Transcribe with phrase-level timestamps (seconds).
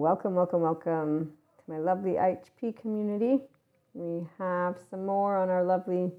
[0.00, 3.38] Welcome, welcome, welcome to my lovely IHP community.
[3.92, 6.10] We have some more on our lovely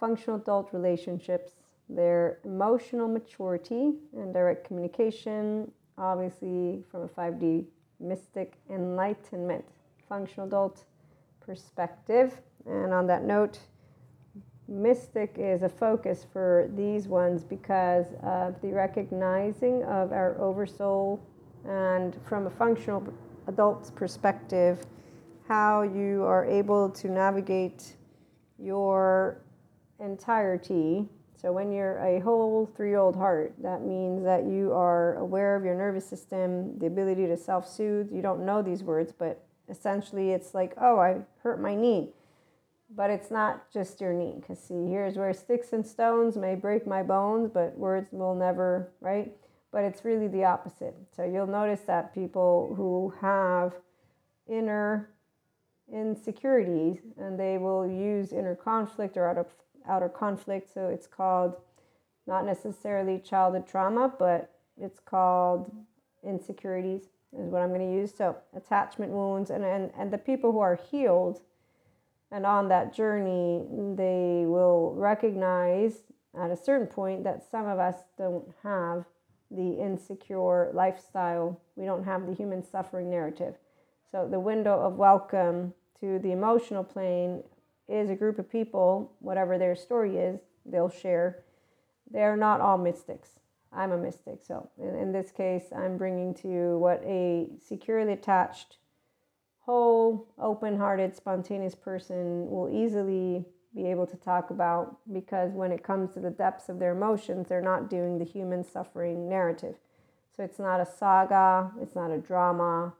[0.00, 1.52] functional adult relationships,
[1.90, 7.66] their emotional maturity and direct communication, obviously from a 5D
[8.00, 9.66] mystic enlightenment,
[10.08, 10.84] functional adult
[11.38, 12.40] perspective.
[12.64, 13.58] And on that note,
[14.68, 21.22] mystic is a focus for these ones because of the recognizing of our oversoul
[21.68, 23.06] and from a functional
[23.46, 24.84] adult's perspective,
[25.48, 27.96] how you are able to navigate
[28.58, 29.38] your
[30.00, 31.08] entirety.
[31.36, 35.56] So, when you're a whole three year old heart, that means that you are aware
[35.56, 38.12] of your nervous system, the ability to self soothe.
[38.12, 42.10] You don't know these words, but essentially it's like, oh, I hurt my knee.
[42.94, 46.86] But it's not just your knee, because see, here's where sticks and stones may break
[46.86, 49.32] my bones, but words will never, right?
[49.72, 50.94] But it's really the opposite.
[51.16, 53.74] So you'll notice that people who have
[54.46, 55.08] inner
[55.92, 59.46] insecurities and they will use inner conflict or outer,
[59.88, 60.72] outer conflict.
[60.72, 61.56] So it's called
[62.26, 65.72] not necessarily childhood trauma, but it's called
[66.22, 67.02] insecurities,
[67.36, 68.12] is what I'm going to use.
[68.14, 71.40] So attachment wounds, and, and, and the people who are healed
[72.30, 73.62] and on that journey,
[73.94, 75.98] they will recognize
[76.40, 79.04] at a certain point that some of us don't have
[79.54, 81.60] the insecure lifestyle.
[81.76, 83.54] We don't have the human suffering narrative.
[84.10, 87.42] So, the window of welcome to the emotional plane
[87.88, 91.44] is a group of people, whatever their story is, they'll share.
[92.10, 93.30] They're not all mystics.
[93.72, 94.40] I'm a mystic.
[94.46, 98.76] So, in, in this case, I'm bringing to you what a securely attached,
[99.60, 105.82] whole, open hearted, spontaneous person will easily be able to talk about because when it
[105.82, 109.76] comes to the depths of their emotions, they're not doing the human suffering narrative.
[110.36, 112.94] So it's not a saga, it's not a drama.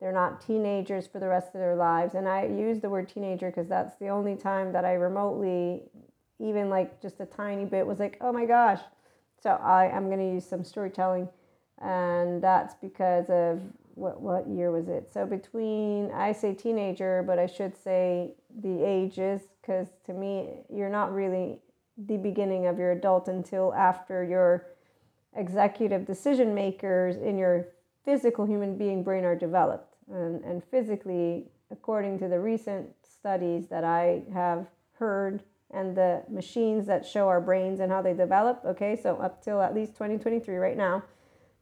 [0.00, 2.14] They're not teenagers for the rest of their lives.
[2.14, 5.82] And I use the word teenager because that's the only time that I remotely,
[6.38, 8.80] even like just a tiny bit, was like, oh my gosh.
[9.42, 11.28] So I am going to use some storytelling.
[11.80, 13.60] And that's because of
[13.94, 15.12] what, what year was it?
[15.12, 20.88] So between, I say teenager, but I should say the ages because to me, you're
[20.88, 21.58] not really
[22.06, 24.68] the beginning of your adult until after your
[25.36, 27.66] executive decision makers in your
[28.02, 29.96] physical human being brain are developed.
[30.10, 36.86] And, and physically, according to the recent studies that I have heard and the machines
[36.86, 40.56] that show our brains and how they develop, okay, so up till at least 2023
[40.56, 41.02] right now,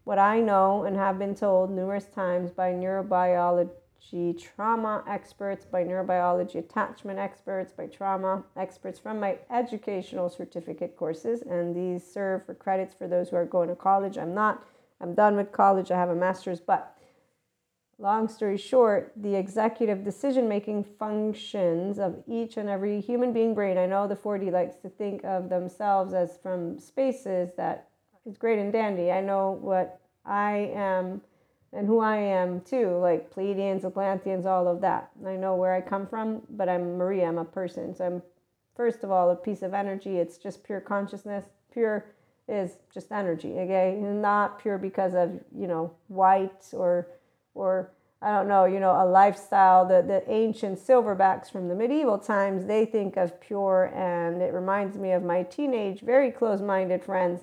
[0.04, 3.70] what I know and have been told numerous times by neurobiologists
[4.38, 11.42] trauma experts, by neurobiology attachment experts, by trauma experts from my educational certificate courses.
[11.42, 14.16] And these serve for credits for those who are going to college.
[14.16, 14.64] I'm not,
[15.00, 16.60] I'm done with college, I have a master's.
[16.60, 16.96] But
[17.98, 23.78] long story short, the executive decision making functions of each and every human being brain.
[23.78, 27.88] I know the 4D likes to think of themselves as from spaces that
[28.24, 29.10] is great and dandy.
[29.10, 31.22] I know what I am
[31.76, 35.10] and who I am too, like Pleiadians, Atlanteans, all of that.
[35.26, 37.94] I know where I come from, but I'm Maria, I'm a person.
[37.94, 38.22] So I'm,
[38.74, 40.16] first of all, a piece of energy.
[40.16, 41.44] It's just pure consciousness.
[41.70, 42.06] Pure
[42.48, 43.94] is just energy, okay?
[44.00, 47.08] Not pure because of, you know, white or,
[47.52, 49.84] or, I don't know, you know, a lifestyle.
[49.84, 54.96] The, the ancient silverbacks from the medieval times, they think of pure, and it reminds
[54.96, 57.42] me of my teenage, very close minded friends,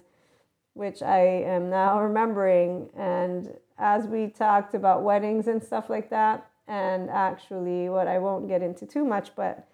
[0.74, 2.90] which I am now remembering.
[2.98, 6.50] And as we talked about weddings and stuff like that.
[6.68, 9.68] And actually, what I won't get into too much, but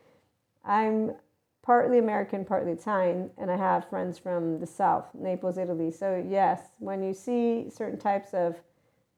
[0.65, 1.11] I'm
[1.61, 5.91] partly American, partly Italian, and I have friends from the South, Naples, Italy.
[5.91, 8.55] So, yes, when you see certain types of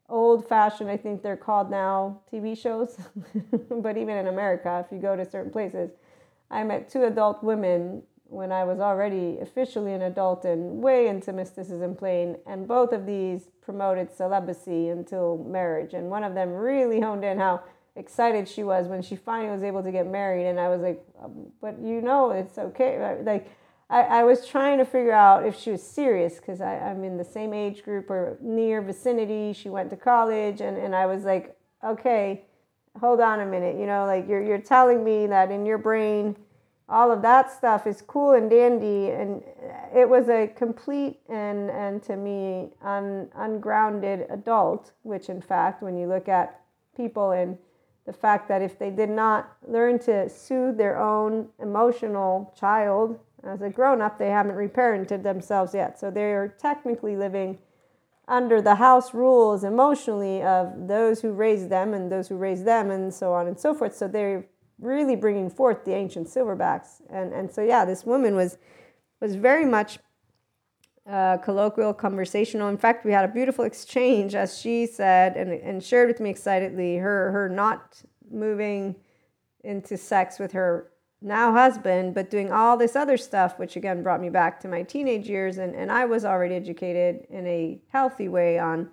[0.09, 2.97] old fashioned, I think they're called now TV shows,
[3.69, 5.91] but even in America, if you go to certain places,
[6.49, 11.33] I met two adult women when I was already officially an adult and way into
[11.33, 15.93] mysticism plane, and both of these promoted celibacy until marriage.
[15.93, 17.61] And one of them really honed in how
[17.97, 20.47] excited she was when she finally was able to get married.
[20.47, 23.21] And I was like, um, but you know, it's okay.
[23.21, 23.49] Like,
[23.89, 27.25] I, I was trying to figure out if she was serious because I'm in the
[27.25, 29.51] same age group or near vicinity.
[29.51, 32.45] She went to college, and, and I was like, okay,
[32.97, 33.77] hold on a minute.
[33.77, 36.37] You know, like you're, you're telling me that in your brain,
[36.91, 39.41] all of that stuff is cool and dandy and
[39.95, 45.97] it was a complete and and to me un, ungrounded adult which in fact when
[45.97, 46.59] you look at
[46.95, 47.57] people and
[48.05, 53.61] the fact that if they did not learn to soothe their own emotional child as
[53.61, 57.57] a grown up they haven't reparented themselves yet so they're technically living
[58.27, 62.89] under the house rules emotionally of those who raised them and those who raised them
[62.89, 63.95] and so on and so forth.
[63.95, 64.45] So they're
[64.81, 67.01] really bringing forth the ancient silverbacks.
[67.09, 68.57] And, and so, yeah, this woman was,
[69.21, 69.99] was very much
[71.09, 72.67] uh, colloquial, conversational.
[72.67, 76.29] In fact, we had a beautiful exchange, as she said, and, and shared with me
[76.29, 78.95] excitedly her, her not moving
[79.63, 80.91] into sex with her
[81.21, 84.81] now husband, but doing all this other stuff, which again brought me back to my
[84.81, 85.59] teenage years.
[85.59, 88.89] And, and I was already educated in a healthy way on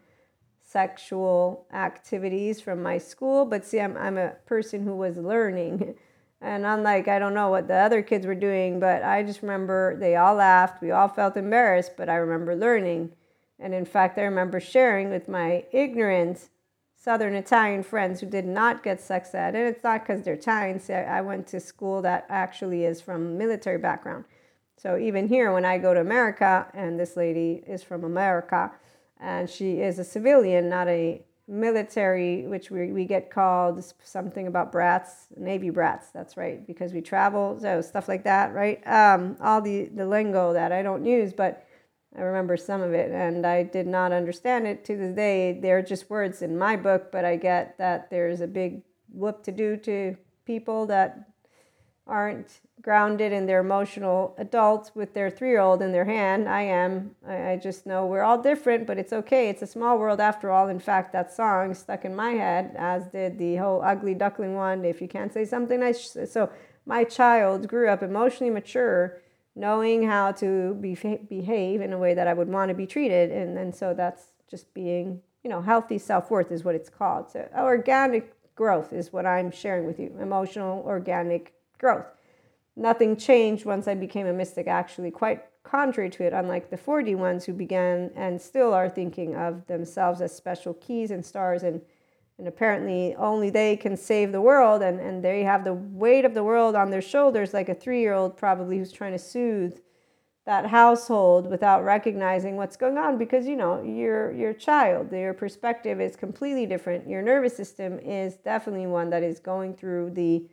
[0.70, 3.44] sexual activities from my school.
[3.47, 5.94] But see, I'm, I'm a person who was learning.
[6.41, 9.97] And unlike, I don't know what the other kids were doing, but I just remember
[9.97, 10.81] they all laughed.
[10.81, 13.11] We all felt embarrassed, but I remember learning.
[13.59, 16.49] And in fact, I remember sharing with my ignorant
[16.94, 19.56] Southern Italian friends who did not get sex ed.
[19.56, 20.79] And it's not because they're Italian.
[20.79, 24.25] See, I went to school that actually is from military background.
[24.76, 28.70] So even here, when I go to America, and this lady is from America,
[29.20, 34.70] and she is a civilian, not a military, which we, we get called something about
[34.70, 36.09] brats, Navy brats.
[36.09, 38.87] That's right, because we travel, so stuff like that, right?
[38.87, 41.67] Um, all the, the lingo that I don't use, but
[42.17, 45.59] I remember some of it and I did not understand it to this day.
[45.61, 48.82] They're just words in my book, but I get that there's a big
[49.12, 51.31] whoop to do to people that
[52.06, 56.49] aren't grounded in their emotional adults with their three year old in their hand.
[56.49, 57.15] I am.
[57.27, 59.49] I, I, just know we're all different, but it's okay.
[59.49, 60.69] It's a small world after all.
[60.69, 64.85] In fact, that song stuck in my head, as did the whole ugly duckling one.
[64.85, 66.17] If you can't say something nice.
[66.27, 66.51] So
[66.87, 69.21] my child grew up emotionally mature
[69.59, 70.95] knowing how to be,
[71.29, 73.33] behave in a way that I would want to be treated.
[73.33, 77.31] And, and so that's just being, you know, healthy self worth is what it's called.
[77.31, 82.07] So organic growth is what I'm sharing with you emotional, organic growth.
[82.79, 87.17] Nothing changed once I became a mystic, actually, quite contrary to it, unlike the 4D
[87.17, 91.83] ones who began and still are thinking of themselves as special keys and stars and
[92.39, 96.35] and apparently only they can save the world and, and they have the weight of
[96.35, 99.77] the world on their shoulders like a three-year-old probably who's trying to soothe
[100.47, 106.01] that household without recognizing what's going on because you know your your child your perspective
[106.01, 107.09] is completely different.
[107.09, 110.47] Your nervous system is definitely one that is going through the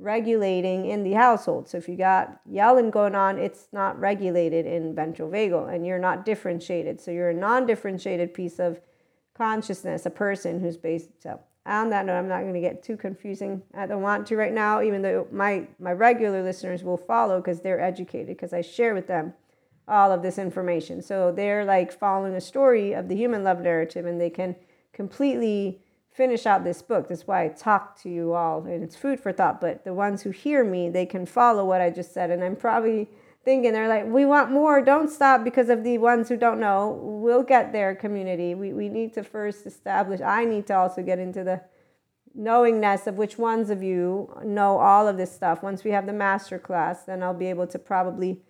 [0.00, 4.94] regulating in the household so if you got yelling going on it's not regulated in
[4.94, 8.80] ventral vagal and you're not differentiated so you're a non-differentiated piece of
[9.40, 11.08] consciousness, a person who's based.
[11.22, 13.62] So on that note, I'm not going to get too confusing.
[13.74, 17.62] I don't want to right now, even though my my regular listeners will follow because
[17.62, 19.32] they're educated because I share with them
[19.88, 21.00] all of this information.
[21.00, 24.56] So they're like following a story of the human love narrative, and they can
[24.92, 25.80] completely
[26.12, 27.08] finish out this book.
[27.08, 29.60] That's why I talk to you all, and it's food for thought.
[29.60, 32.56] But the ones who hear me, they can follow what I just said, and I'm
[32.56, 33.08] probably
[33.44, 34.82] thinking they're like we want more.
[34.82, 36.98] Don't stop because of the ones who don't know.
[37.02, 38.54] We'll get there community.
[38.54, 41.62] We, we need to first establish i need to also get into the
[42.34, 45.62] knowingness of which ones of you know all of this stuff.
[45.62, 48.40] Once we have the master class then i'll be able to probably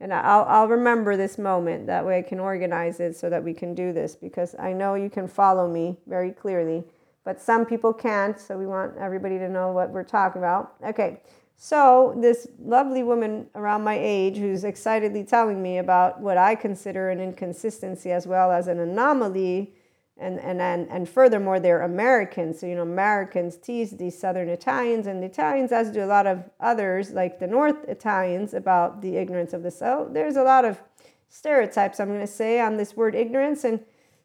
[0.00, 1.88] and I'll, I'll remember this moment.
[1.88, 4.94] That way i can organize it so that we can do this because i know
[4.94, 6.84] you can follow me very clearly
[7.28, 11.20] but some people can't so we want everybody to know what we're talking about okay
[11.60, 17.10] so, this lovely woman around my age who's excitedly telling me about what I consider
[17.10, 19.74] an inconsistency as well as an anomaly,
[20.16, 22.60] and, and, and, and furthermore, they're Americans.
[22.60, 26.28] So, you know, Americans tease these Southern Italians, and the Italians, as do a lot
[26.28, 30.14] of others, like the North Italians, about the ignorance of the South.
[30.14, 30.80] There's a lot of
[31.28, 33.64] stereotypes, I'm going to say, on this word ignorance.
[33.64, 33.80] And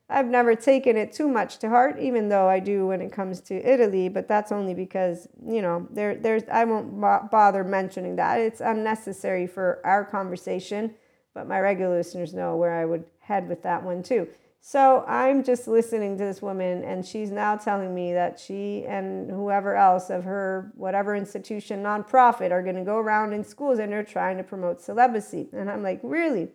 [0.09, 3.39] I've never taken it too much to heart, even though I do when it comes
[3.41, 4.09] to Italy.
[4.09, 6.99] But that's only because you know there there's I won't
[7.31, 8.39] bother mentioning that.
[8.39, 10.95] It's unnecessary for our conversation.
[11.33, 14.27] But my regular listeners know where I would head with that one too.
[14.65, 19.29] So I'm just listening to this woman, and she's now telling me that she and
[19.29, 23.91] whoever else of her, whatever institution, nonprofit, are going to go around in schools and
[23.91, 25.49] they're trying to promote celibacy.
[25.51, 26.47] And I'm like, really?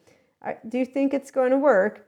[0.66, 2.07] Do you think it's going to work?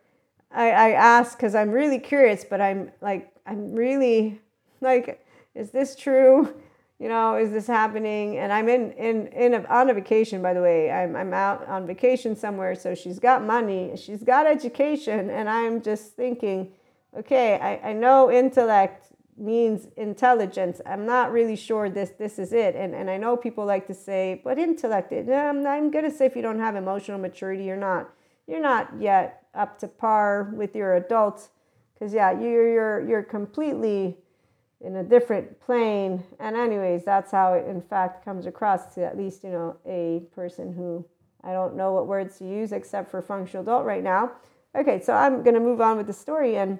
[0.53, 4.41] I, I ask because I'm really curious, but I'm like, I'm really
[4.81, 6.55] like, is this true?
[6.99, 8.37] You know, is this happening?
[8.37, 10.91] And I'm in, in, in a, on a vacation, by the way.
[10.91, 12.75] I'm, I'm out on vacation somewhere.
[12.75, 15.31] So she's got money, she's got education.
[15.31, 16.73] And I'm just thinking,
[17.17, 20.83] okay, I, I know intellect means intelligence.
[20.85, 22.77] I'm not really sure this this is it.
[22.77, 25.11] And and I know people like to say, but intellect.
[25.13, 28.11] Eh, I'm, I'm gonna say if you don't have emotional maturity, you're not
[28.51, 31.51] you're not yet up to par with your adults
[31.95, 34.17] because yeah you're you're you're completely
[34.81, 39.17] in a different plane and anyways that's how it in fact comes across to at
[39.17, 41.05] least you know a person who
[41.45, 44.31] i don't know what words to use except for functional adult right now
[44.75, 46.57] Okay, so I'm going to move on with the story.
[46.57, 46.79] And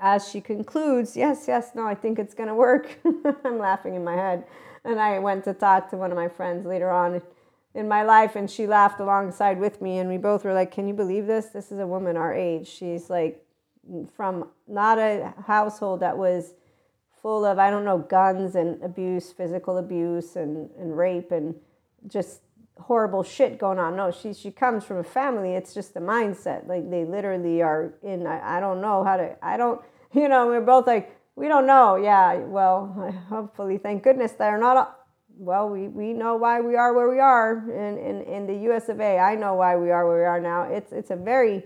[0.00, 2.98] as she concludes, yes, yes, no, I think it's going to work.
[3.44, 4.44] I'm laughing in my head.
[4.84, 7.22] And I went to talk to one of my friends later on
[7.74, 9.98] in my life, and she laughed alongside with me.
[9.98, 11.46] And we both were like, Can you believe this?
[11.46, 12.68] This is a woman our age.
[12.68, 13.44] She's like
[14.14, 16.54] from not a household that was
[17.22, 21.54] full of, I don't know, guns and abuse, physical abuse and, and rape and
[22.06, 22.40] just
[22.80, 23.96] horrible shit going on.
[23.96, 25.54] No, she she comes from a family.
[25.54, 26.68] It's just a mindset.
[26.68, 28.26] Like they literally are in.
[28.26, 29.36] I, I don't know how to.
[29.42, 29.80] I don't.
[30.14, 31.96] You know, we're both like we don't know.
[31.96, 32.36] Yeah.
[32.36, 34.98] Well, hopefully, thank goodness they're not.
[35.38, 38.88] Well, we, we know why we are where we are in, in, in the US
[38.88, 39.18] of A.
[39.18, 40.64] I know why we are where we are now.
[40.64, 41.64] It's it's a very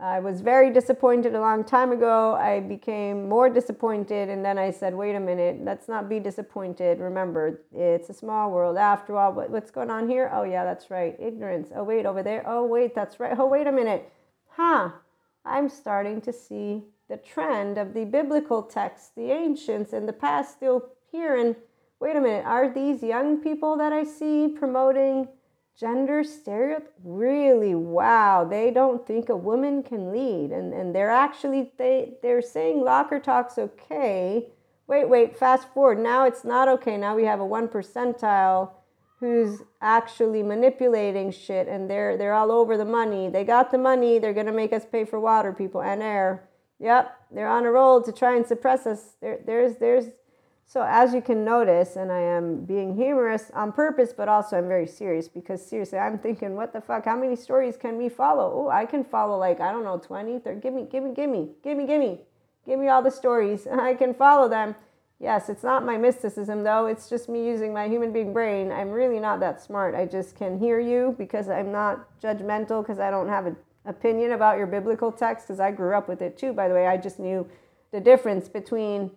[0.00, 2.34] I was very disappointed a long time ago.
[2.34, 7.00] I became more disappointed, and then I said, wait a minute, let's not be disappointed.
[7.00, 9.34] Remember, it's a small world after all.
[9.34, 10.30] What, what's going on here?
[10.32, 11.14] Oh, yeah, that's right.
[11.20, 11.68] Ignorance.
[11.76, 12.42] Oh, wait, over there.
[12.46, 13.38] Oh, wait, that's right.
[13.38, 14.10] Oh, wait a minute.
[14.48, 14.90] Huh.
[15.44, 20.52] I'm starting to see the trend of the biblical texts, the ancients, and the past
[20.56, 21.36] still here.
[21.36, 21.56] And
[22.00, 25.28] wait a minute, are these young people that I see promoting?
[25.80, 26.90] gender stereotypes?
[27.02, 32.42] really wow they don't think a woman can lead and and they're actually they they're
[32.42, 34.46] saying locker talk's okay
[34.86, 38.70] wait wait fast forward now it's not okay now we have a one percentile
[39.20, 44.18] who's actually manipulating shit and they're they're all over the money they got the money
[44.18, 46.46] they're going to make us pay for water people and air
[46.78, 50.06] yep they're on a roll to try and suppress us there there's there's
[50.72, 54.68] so, as you can notice, and I am being humorous on purpose, but also I'm
[54.68, 57.06] very serious because seriously, I'm thinking, what the fuck?
[57.06, 58.52] How many stories can we follow?
[58.54, 60.60] Oh, I can follow like, I don't know, 20, 30.
[60.60, 62.20] Give me, give me, give me, give me, give me,
[62.64, 63.66] give me all the stories.
[63.72, 64.76] I can follow them.
[65.18, 66.86] Yes, it's not my mysticism though.
[66.86, 68.70] It's just me using my human being brain.
[68.70, 69.96] I'm really not that smart.
[69.96, 74.30] I just can hear you because I'm not judgmental because I don't have an opinion
[74.30, 76.52] about your biblical text because I grew up with it too.
[76.52, 77.44] By the way, I just knew
[77.90, 79.10] the difference between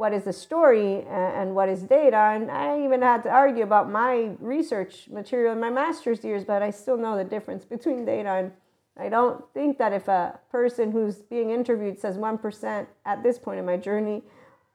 [0.00, 2.16] what is the story and what is data.
[2.16, 6.62] And I even had to argue about my research material in my master's years, but
[6.62, 8.52] I still know the difference between data and
[8.96, 13.58] I don't think that if a person who's being interviewed says 1% at this point
[13.58, 14.22] in my journey,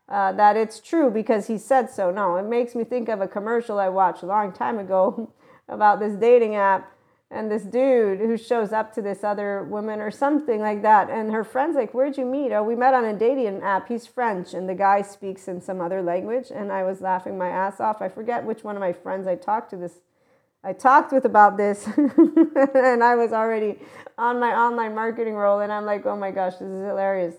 [0.09, 2.11] uh, that it's true because he said so.
[2.11, 5.33] No, it makes me think of a commercial I watched a long time ago
[5.67, 6.94] about this dating app
[7.35, 11.09] and this dude who shows up to this other woman or something like that.
[11.09, 12.51] And her friend's like where'd you meet?
[12.53, 13.87] Oh we met on a dating app.
[13.87, 16.51] He's french and the guy speaks in some other language.
[16.53, 18.01] And i was laughing my ass off.
[18.01, 19.99] I forget which one of my friends i talked to this
[20.63, 21.87] i talked with about this.
[22.75, 23.79] And i was already
[24.17, 27.35] on my online marketing role and i'm like oh my gosh this is hilarious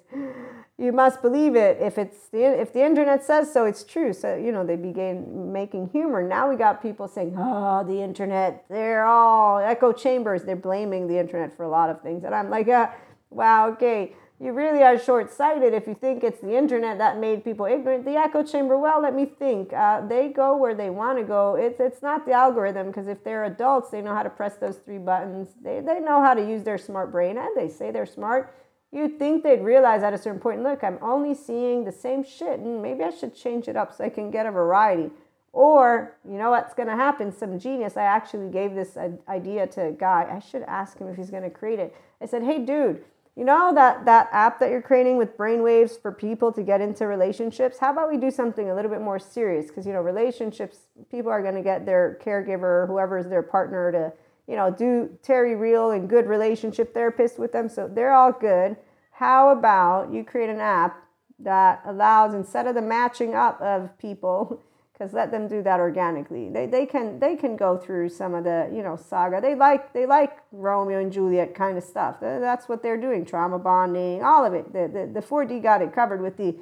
[0.78, 1.78] you must believe it.
[1.80, 4.12] If it's the if the internet says so it's true.
[4.12, 6.23] So you know they began making humor.
[6.23, 10.42] Now we got people saying oh the internet they're all echo chambers.
[10.42, 12.25] They're blaming the internet for a lot of things.
[12.25, 12.88] And i'm like uh,
[13.30, 14.14] wow okay.
[14.38, 15.73] You really are short-sighted.
[15.73, 19.14] If you think it's the internet that made people ignorant the echo chamber well let
[19.14, 19.73] me think.
[19.73, 21.54] Uh, they go where they want to go.
[21.54, 24.76] It's, it's not the algorithm because if they're adults they know how to press those
[24.76, 25.54] three buttons.
[25.64, 28.54] They, they know how to use their smart brain and they say they're smart
[28.93, 32.61] You'd think they'd realize at a certain point, look, I'm only seeing the same shit,
[32.61, 35.11] and maybe I should change it up so I can get a variety.
[35.52, 37.33] Or, you know what's going to happen?
[37.33, 38.97] Some genius, I actually gave this
[39.28, 40.28] idea to a guy.
[40.31, 41.97] I should ask him if he's going to create it.
[42.21, 43.05] I said, hey, dude,
[43.37, 47.07] you know that, that app that you're creating with brainwaves for people to get into
[47.07, 47.78] relationships?
[47.78, 49.66] How about we do something a little bit more serious?
[49.66, 50.78] Because, you know, relationships,
[51.11, 54.12] people are going to get their caregiver, or whoever is their partner, to
[54.47, 57.69] you know, do Terry Real and good relationship therapist with them.
[57.69, 58.76] So they're all good.
[59.12, 61.03] How about you create an app
[61.38, 64.62] that allows instead of the matching up of people,
[64.93, 66.49] because let them do that organically.
[66.49, 69.41] They, they can they can go through some of the you know saga.
[69.41, 72.17] They like they like Romeo and Juliet kind of stuff.
[72.21, 73.25] That's what they're doing.
[73.25, 74.73] Trauma bonding, all of it.
[74.73, 76.57] The the, the 4D got it covered with the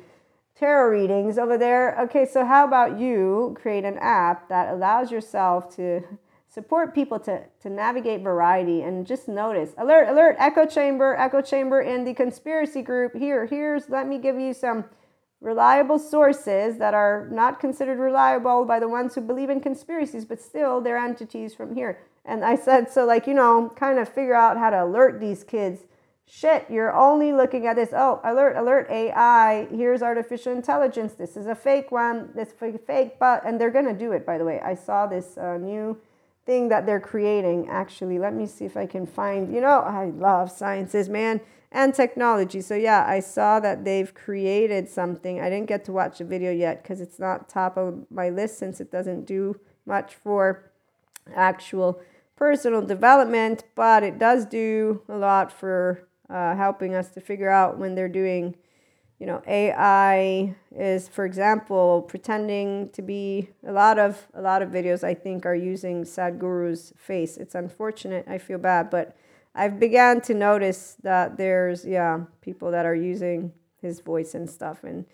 [0.57, 2.01] tarot readings over there.
[2.03, 6.03] Okay, so how about you create an app that allows yourself to
[6.55, 9.73] support people to, to navigate variety and just notice.
[9.77, 13.17] Alert alert echo chamber echo chamber in the conspiracy group.
[13.17, 14.85] Here here's let me give you some
[15.41, 20.41] reliable sources that are not considered reliable by the ones who believe in conspiracies but
[20.41, 21.99] still they're entities from here.
[22.25, 25.43] And i said so like you know kind of figure out how to alert these
[25.43, 25.81] kids.
[26.25, 27.91] Shit you're only looking at this.
[27.93, 31.15] Oh alert alert ai here's artificial intelligence.
[31.15, 32.31] This is a fake one.
[32.37, 34.61] This fake but and they're going to do it by the way.
[34.61, 35.99] I saw this uh, new
[36.47, 37.69] thing that they're creating.
[37.69, 41.41] Actually, let me see if I can find, you know, I love sciences, man,
[41.73, 42.61] and technology.
[42.61, 45.41] So, yeah, I saw that they've created something.
[45.41, 48.59] I didn't get to watch the video yet because it's not top of my list
[48.59, 50.71] since it doesn't do much for
[51.35, 52.01] actual
[52.37, 57.79] personal development, but it does do a lot for uh, helping us to figure out
[57.79, 58.55] when they're doing
[59.25, 64.69] you know ai is for example pretending to be a lot of a lot of
[64.69, 67.39] videos i think are using sadhguru's face.
[67.39, 69.17] It's unfortunate i feel bad but
[69.55, 73.51] i've began to notice that there's yeah people that are using
[73.81, 75.07] his voice and stuff and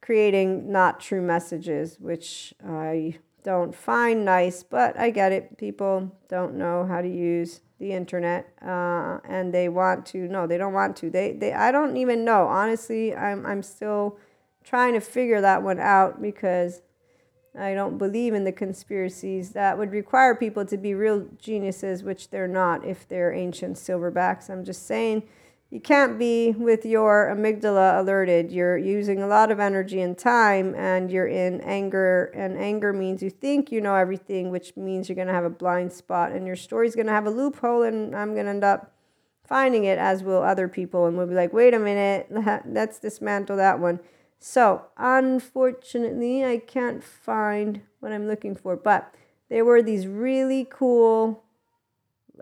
[0.00, 5.56] creating not true messages which i don't find nice but i get it.
[5.58, 10.58] People don't know how to use the internet uh, and they want to no they
[10.58, 11.10] don't want to.
[11.10, 12.46] They, they i don't even know.
[12.46, 14.18] Honestly I'm, I'm still
[14.64, 16.82] trying to figure that one out because
[17.58, 22.30] i don't believe in the conspiracies that would require people to be real geniuses which
[22.30, 24.48] they're not if they're ancient silverbacks.
[24.48, 25.24] I'm just saying
[25.70, 28.50] you can't be with your amygdala alerted.
[28.50, 32.32] You're using a lot of energy and time, and you're in anger.
[32.34, 35.50] And anger means you think you know everything, which means you're going to have a
[35.50, 38.64] blind spot, and your story's going to have a loophole, and I'm going to end
[38.64, 38.92] up
[39.46, 41.06] finding it, as will other people.
[41.06, 42.26] And we'll be like, wait a minute,
[42.66, 44.00] let's dismantle that one.
[44.40, 49.14] So, unfortunately, I can't find what I'm looking for, but
[49.48, 51.44] there were these really cool,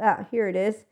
[0.00, 0.84] ah, here it is,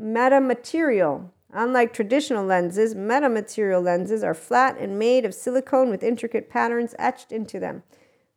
[0.00, 6.94] metamaterial Unlike traditional lenses, metamaterial lenses are flat and made of silicone with intricate patterns
[6.98, 7.82] etched into them.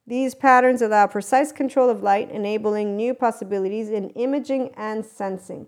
[0.05, 5.67] These patterns allow precise control of light, enabling new possibilities in imaging and sensing.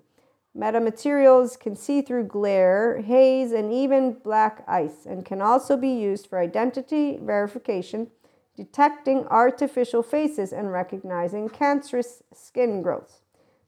[0.56, 6.28] Metamaterials can see through glare, haze, and even black ice, and can also be used
[6.28, 8.12] for identity verification,
[8.56, 13.22] detecting artificial faces, and recognizing cancerous skin growths.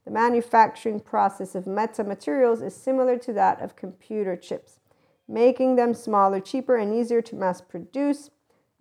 [0.05, 4.79] The manufacturing process of metamaterials is similar to that of computer chips,
[5.27, 8.31] making them smaller, cheaper, and easier to mass produce.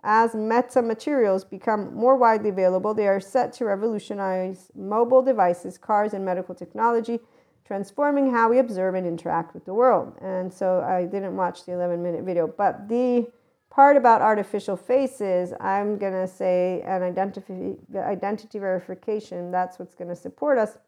[0.03, 6.25] As metamaterials become more widely available, they are set to revolutionize mobile devices, cars, and
[6.25, 7.19] medical technology,
[7.65, 10.17] transforming how we observe and interact with the world.
[10.23, 13.27] And so I didn't watch the 11 minute video, but the
[13.71, 20.09] part about artificial faces, I'm going to say an identity, identity verification, that's what's going
[20.09, 20.79] to support us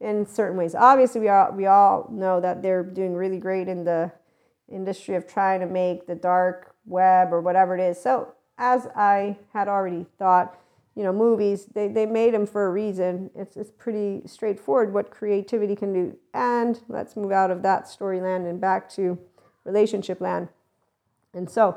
[0.00, 0.74] in certain ways.
[0.74, 4.12] Obviously, we all we all know that they're doing really great in the
[4.70, 8.00] industry of trying to make the dark web or whatever it is.
[8.00, 10.56] So, as I had already thought,
[10.94, 13.30] you know, movies they, they made them for a reason.
[13.34, 16.16] It's it's pretty straightforward what creativity can do.
[16.34, 19.18] And let's move out of that storyland and back to
[19.64, 20.48] relationship land.
[21.34, 21.76] And so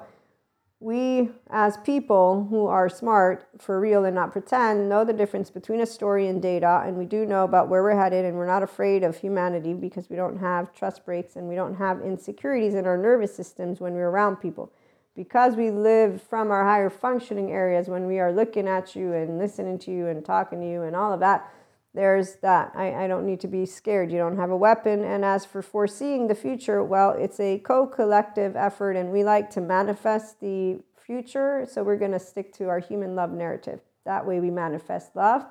[0.81, 5.79] we, as people who are smart for real and not pretend, know the difference between
[5.79, 8.63] a story and data, and we do know about where we're headed, and we're not
[8.63, 12.87] afraid of humanity because we don't have trust breaks and we don't have insecurities in
[12.87, 14.71] our nervous systems when we're around people.
[15.15, 19.37] Because we live from our higher functioning areas when we are looking at you and
[19.37, 21.47] listening to you and talking to you and all of that,
[21.93, 22.71] there's that.
[22.73, 24.11] I, I don't need to be scared.
[24.11, 25.03] You don't have a weapon.
[25.03, 29.49] And as for foreseeing the future, well, it's a co collective effort, and we like
[29.51, 31.67] to manifest the future.
[31.69, 33.81] So we're going to stick to our human love narrative.
[34.05, 35.45] That way we manifest love.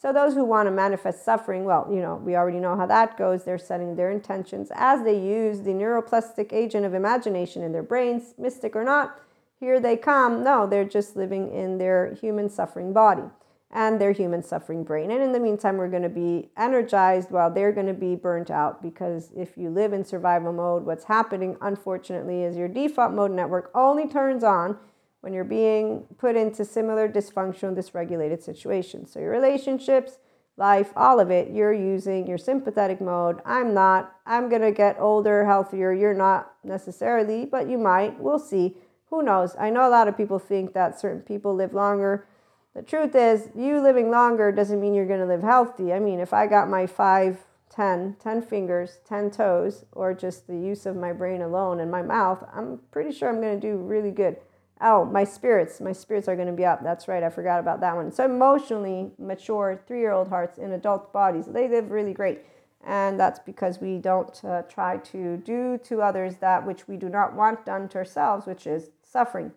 [0.00, 3.18] So those who want to manifest suffering, well, you know, we already know how that
[3.18, 3.44] goes.
[3.44, 8.32] They're setting their intentions as they use the neuroplastic agent of imagination in their brains,
[8.38, 9.20] mystic or not.
[9.58, 10.42] Here they come.
[10.42, 13.24] No, they're just living in their human suffering body
[13.72, 15.10] and their human suffering brain.
[15.10, 18.50] And in the meantime, we're going to be energized while they're going to be burnt
[18.50, 23.30] out because if you live in survival mode, what's happening, unfortunately, is your default mode
[23.30, 24.76] network only turns on
[25.20, 29.12] when you're being put into similar dysfunctional, dysregulated situations.
[29.12, 30.18] So your relationships,
[30.56, 33.40] life, all of it, you're using your sympathetic mode.
[33.44, 34.16] I'm not.
[34.26, 35.92] I'm going to get older, healthier.
[35.92, 38.18] You're not necessarily, but you might.
[38.18, 38.76] We'll see.
[39.10, 39.54] Who knows?
[39.58, 42.26] I know a lot of people think that certain people live longer
[42.74, 45.92] the truth is, you living longer doesn't mean you're going to live healthy.
[45.92, 50.56] I mean, if I got my five, ten, ten fingers, 10 toes, or just the
[50.56, 53.76] use of my brain alone and my mouth, I'm pretty sure I'm going to do
[53.76, 54.36] really good.
[54.80, 56.82] Oh, my spirits, my spirits are going to be up.
[56.82, 58.12] That's right, I forgot about that one.
[58.12, 62.40] So, emotionally mature three year old hearts in adult bodies, they live really great.
[62.82, 67.10] And that's because we don't uh, try to do to others that which we do
[67.10, 69.52] not want done to ourselves, which is suffering.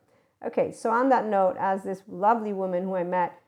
[0.45, 3.39] Okay, so on that note, as this lovely woman who I met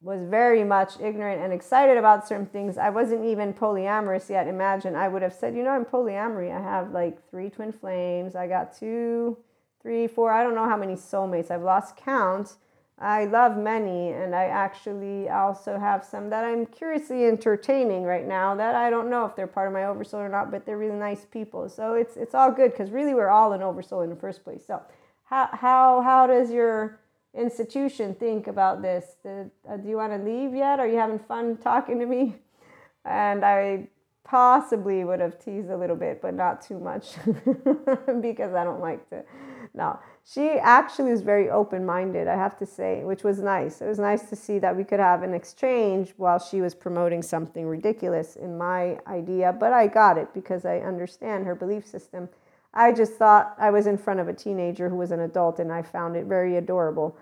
[0.00, 4.46] was very much ignorant and excited about certain things, I wasn't even polyamorous yet.
[4.46, 6.54] Imagine I would have said, you know, I'm polyamory.
[6.54, 8.36] I have like three twin flames.
[8.36, 9.38] I got two,
[9.82, 11.50] three, four, I don't know how many soulmates.
[11.50, 12.56] I've lost count.
[12.98, 18.54] I love many, and I actually also have some that I'm curiously entertaining right now
[18.54, 20.94] that I don't know if they're part of my oversoul or not, but they're really
[20.94, 21.68] nice people.
[21.68, 24.64] So it's it's all good because really we're all an oversoul in the first place.
[24.64, 24.80] So
[25.24, 27.00] how how how does your
[27.34, 29.16] institution think about this?
[29.24, 30.78] uh, do you want to leave yet?
[30.78, 32.36] Are you having fun talking to me?
[33.04, 33.88] And I
[34.24, 37.14] possibly would have teased a little bit, but not too much
[38.20, 39.22] because I don't like to.
[39.74, 43.82] No, she actually was very open minded, I have to say, which was nice.
[43.82, 47.22] It was nice to see that we could have an exchange while she was promoting
[47.22, 52.28] something ridiculous in my idea, but I got it because I understand her belief system.
[52.74, 55.72] I just thought I was in front of a teenager who was an adult and
[55.72, 57.16] I found it very adorable.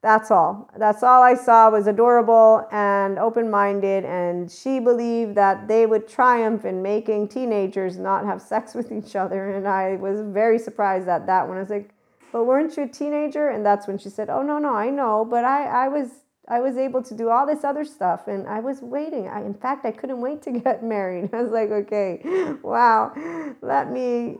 [0.00, 0.70] That's all.
[0.76, 4.04] That's all I saw was adorable and open minded.
[4.04, 9.16] And she believed that they would triumph in making teenagers not have sex with each
[9.16, 9.56] other.
[9.56, 11.90] And I was very surprised at that when I was like,
[12.30, 13.48] but weren't you a teenager?
[13.48, 15.24] And that's when she said, oh, no, no, I know.
[15.24, 16.08] But I, I was.
[16.50, 19.28] I was able to do all this other stuff and I was waiting.
[19.28, 21.28] I, in fact, I couldn't wait to get married.
[21.34, 22.22] I was like, okay,
[22.62, 23.12] wow,
[23.60, 24.38] let me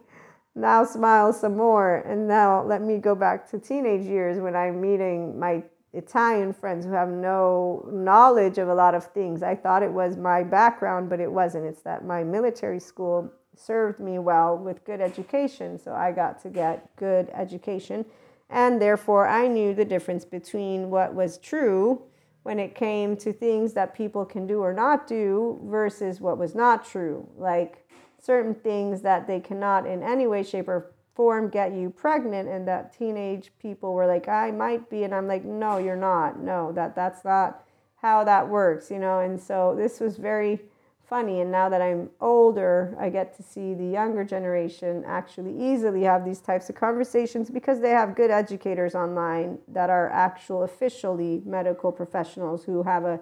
[0.59, 1.97] now smile some more.
[1.97, 6.85] And now let me go back to teenage years when I'm meeting my Italian friends
[6.85, 9.43] who have no knowledge of a lot of things.
[9.43, 11.65] I thought it was my background, but it wasn't.
[11.67, 15.79] It's that my military school served me well with good education.
[15.79, 18.05] So I got to get good education.
[18.51, 22.03] And therefore, I knew the difference between what was true
[22.45, 26.55] when it came to things that people can do or not do versus what was
[26.55, 27.29] not true.
[27.37, 27.87] Like,
[28.21, 32.69] certain things that they cannot in any way, shape, or form get you pregnant and
[32.69, 36.39] that teenage people were like i might be and i'm like no you're not.
[36.39, 37.65] No that that's not
[37.97, 39.19] how that works you know?
[39.19, 40.61] And so this was very
[41.09, 46.03] funny and now that i'm older i get to see the younger generation actually easily
[46.03, 51.43] have these types of conversations because they have good educators online that are actual officially
[51.45, 53.19] medical professionals who have a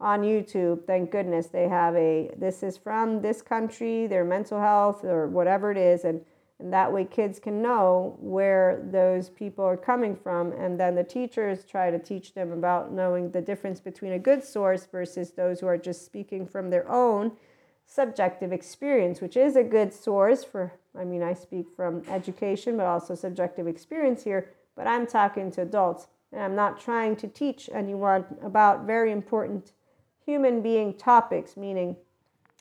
[0.00, 0.86] on YouTube.
[0.86, 5.70] Thank goodness they have a this is from this country, their mental health or whatever
[5.70, 6.20] it is, and
[6.60, 11.02] and that way kids can know where those people are coming from and then the
[11.02, 15.60] teachers try to teach them about knowing the difference between a good source versus those
[15.60, 17.32] who are just speaking from their own
[17.86, 22.86] subjective experience which is a good source for i mean i speak from education but
[22.86, 27.70] also subjective experience here but i'm talking to adults and i'm not trying to teach
[27.72, 29.72] anyone about very important
[30.30, 31.96] human being topics, meaning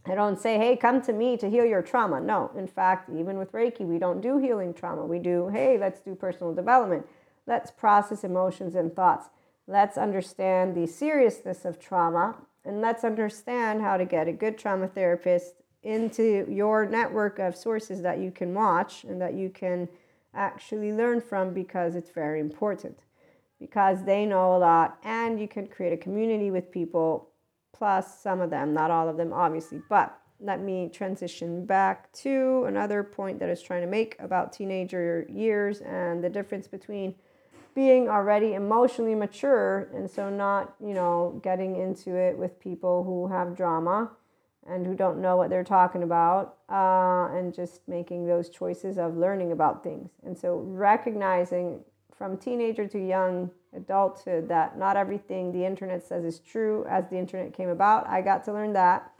[0.06, 2.20] I don't say, hey, come to me to heal your trauma.
[2.20, 5.06] No, in fact, even with Reiki, we don't do healing trauma.
[5.06, 7.06] We do, hey, let's do personal development.
[7.46, 9.30] Let's process emotions and thoughts.
[9.68, 14.88] Let's understand the seriousness of trauma and let's understand how to get a good trauma
[14.88, 15.54] therapist
[15.84, 19.88] into your network of sources that you can watch and that you can
[20.34, 23.00] actually learn from because it's very important.
[23.60, 27.29] Because they know a lot and you can create a community with people
[27.74, 29.82] plus some of them, not all of them, obviously.
[29.90, 34.54] But let me transition back to another point that I was trying to make about
[34.54, 37.16] teenager years and the difference between
[37.76, 43.28] being already emotionally mature and so not, you know, getting into it with people who
[43.28, 44.12] have drama
[44.68, 49.18] and who don't know what they're talking about uh, and just making those choices of
[49.18, 50.10] learning about things.
[50.26, 51.82] And so recognizing
[52.16, 57.18] from teenager to young adulthood that not everything the internet says is true as the
[57.18, 58.08] internet came about.
[58.08, 59.12] I got to learn that.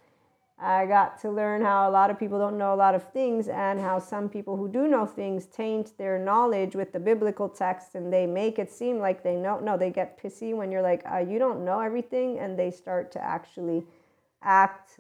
[0.62, 3.48] I got to learn how a lot of people don't know a lot of things
[3.48, 7.96] and how some people who do know things taint their knowledge with the biblical text
[7.96, 9.60] and they make it seem like they know.
[9.60, 13.10] No, they get pissy when you're like, uh, you don't know everything, and they start
[13.14, 13.86] to actually
[14.44, 15.00] act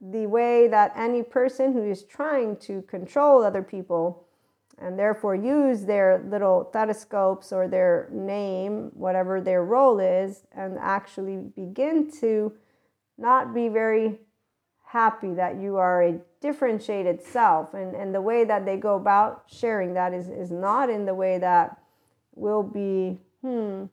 [0.00, 4.27] the way that any person who is trying to control other people
[4.80, 11.36] and therefore use their little stethoscopes or their name, whatever their role is, and actually
[11.36, 12.52] begin to
[13.16, 14.18] not be very
[14.86, 17.74] happy that you are a differentiated self.
[17.74, 21.14] And, and the way that they go about sharing that is, is not in the
[21.14, 21.80] way that
[22.34, 23.84] will be, hmm,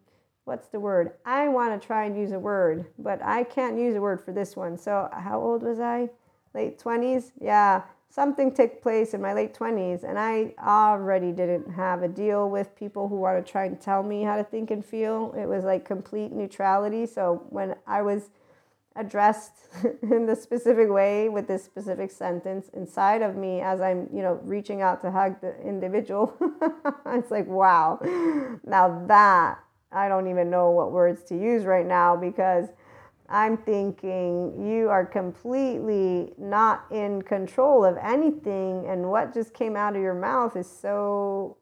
[0.46, 1.14] what's the word?
[1.26, 4.32] I want to try and use a word, but I can't use a word for
[4.32, 4.78] this one.
[4.78, 6.10] So, how old was I?
[6.54, 7.32] Late 20s?
[7.42, 7.82] Yeah
[8.16, 12.74] something took place in my late 20s and i already didn't have a deal with
[12.74, 15.36] people who want to try and tell me how to think and feel.
[15.38, 17.06] It was like complete neutrality.
[17.06, 18.30] So when i was
[18.96, 19.68] addressed
[20.02, 24.40] in the specific way with this specific sentence inside of me as i'm you know
[24.44, 26.34] reaching out to hug the individual
[27.08, 28.00] it's like wow.
[28.66, 29.60] Now that
[29.92, 32.70] i don't even know what words to use right now because
[33.28, 39.96] I'm thinking you are completely not in control of anything and what just came out
[39.96, 41.58] of your mouth is so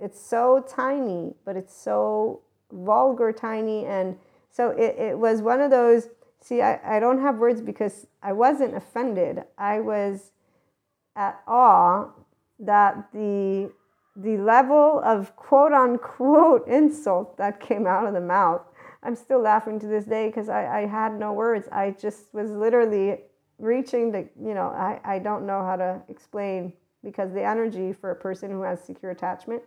[0.00, 4.16] it's so tiny, but it's so vulgar tiny and
[4.50, 6.08] so it, it was one of those
[6.40, 9.42] see I, I don't have words because I wasn't offended.
[9.56, 10.30] I was
[11.16, 12.10] at awe
[12.60, 13.72] that the
[14.14, 18.62] the level of quote unquote insult that came out of the mouth
[19.02, 21.68] I'm still laughing to this day because I, I had no words.
[21.70, 23.20] I just was literally
[23.58, 26.72] reaching the, you know, I, I don't know how to explain
[27.04, 29.62] because the energy for a person who has secure attachment,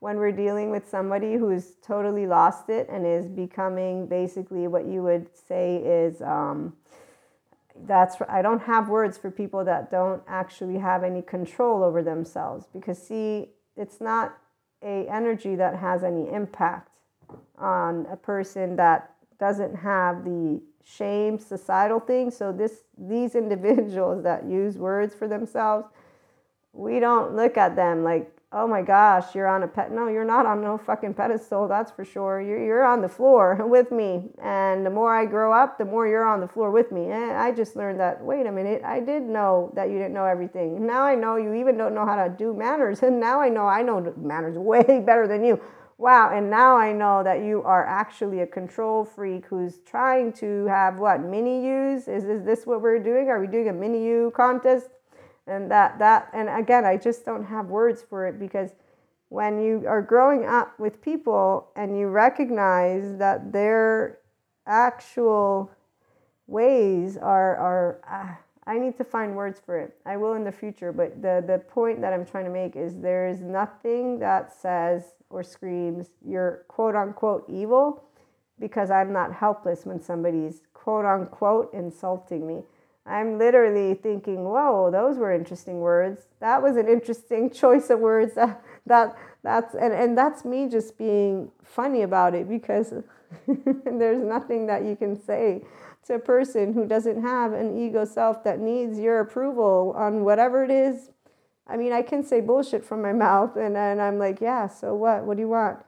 [0.00, 5.02] when we're dealing with somebody who's totally lost it and is becoming basically what you
[5.02, 6.72] would say is, um,
[7.86, 12.66] that's I don't have words for people that don't actually have any control over themselves
[12.72, 14.36] because see it's not
[14.82, 16.91] a energy that has any impact
[17.58, 24.44] on a person that doesn't have the shame societal thing so this these individuals that
[24.44, 25.86] use words for themselves
[26.72, 29.90] we don't look at them like oh my gosh, you're on a pet.
[29.90, 32.40] No, you're not on no fucking pedestal, that's for sure.
[32.40, 34.30] You're, you're on the floor with me.
[34.42, 37.10] And the more I grow up, the more you're on the floor with me.
[37.10, 40.26] And I just learned that, wait a minute, I did know that you didn't know
[40.26, 40.86] everything.
[40.86, 43.02] Now I know you even don't know how to do manners.
[43.12, 45.60] And now I know I know manners way better than you.
[45.98, 46.30] Wow.
[46.34, 50.96] And now I know that you are actually a control freak who's trying to have
[50.96, 51.22] what?
[51.22, 52.08] Mini use.
[52.08, 53.28] Is, is this what we're doing?
[53.28, 54.88] Are we doing a mini you contest?
[55.46, 58.70] and that that and again i just don't have words for it because
[59.28, 64.18] when you are growing up with people and you recognize that their
[64.66, 65.70] actual
[66.46, 69.96] ways are are uh, I need to find words for it.
[70.06, 72.96] I will in the future, but the the point that I'm trying to make is
[72.98, 78.04] there is nothing that says or screams you're quote unquote evil
[78.60, 82.62] because I'm not helpless when somebody's quote unquote insulting me.
[83.04, 86.28] I'm literally thinking, whoa, those were interesting words.
[86.38, 88.34] That was an interesting choice of words.
[88.34, 92.94] That, that that's and, and that's me just being funny about it because
[93.48, 95.62] there's nothing that you can say
[96.06, 100.64] to a person who doesn't have an ego self that needs your approval on whatever
[100.64, 101.10] it is.
[101.66, 104.94] I mean, I can say bullshit from my mouth and, and I'm like, yeah, so
[104.94, 105.24] what?
[105.24, 105.78] What do you want?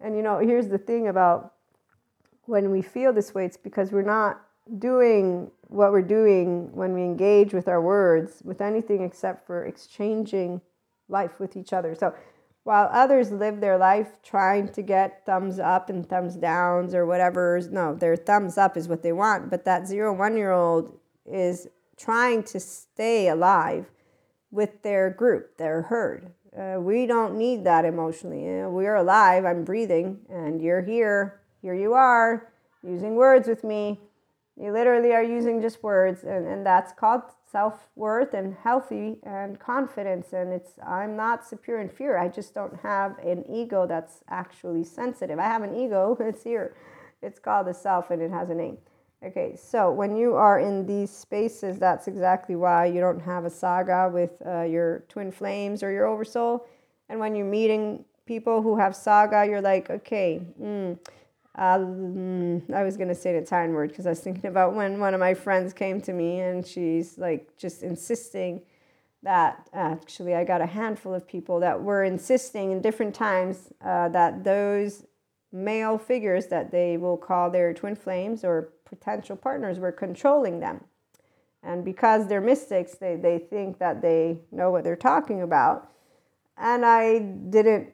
[0.00, 1.52] And you know, here's the thing about
[2.46, 4.40] when we feel this way, it's because we're not
[4.78, 10.60] doing what we're doing when we engage with our words with anything except for exchanging
[11.08, 11.94] life with each other.
[11.94, 12.14] So
[12.64, 17.60] while others live their life trying to get thumbs up and thumbs downs or whatever,
[17.70, 19.50] no, their thumbs up is what they want.
[19.50, 23.90] But that zero one year old is trying to stay alive
[24.50, 26.32] with their group, their herd.
[26.56, 28.44] Uh, we don't need that emotionally.
[28.44, 31.40] You know, we're alive, I'm breathing, and you're here.
[31.62, 34.00] Here you are, using words with me
[34.60, 39.58] you literally are using just words, and, and that's called self worth and healthy and
[39.58, 40.34] confidence.
[40.34, 42.18] And it's, I'm not superior and fear.
[42.18, 45.38] I just don't have an ego that's actually sensitive.
[45.38, 46.76] I have an ego, it's here.
[47.22, 48.76] It's called the self, and it has a name.
[49.22, 53.50] Okay, so when you are in these spaces, that's exactly why you don't have a
[53.50, 56.66] saga with uh, your twin flames or your oversoul.
[57.10, 60.98] And when you're meeting people who have saga, you're like, okay, mm,
[61.56, 65.00] um, I was going to say the Italian word because I was thinking about when
[65.00, 68.62] one of my friends came to me and she's like just insisting
[69.22, 74.08] that actually I got a handful of people that were insisting in different times uh,
[74.10, 75.04] that those
[75.52, 80.84] male figures that they will call their twin flames or potential partners were controlling them.
[81.62, 85.90] And because they're mystics, they, they think that they know what they're talking about.
[86.56, 87.92] And I didn't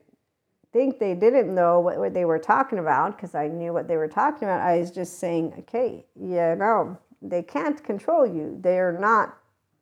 [0.76, 3.96] think they didn't know what, what they were talking about because I knew what they
[3.96, 4.60] were talking about.
[4.60, 8.58] I was just saying, okay, yeah, no, they can't control you.
[8.60, 9.38] They're not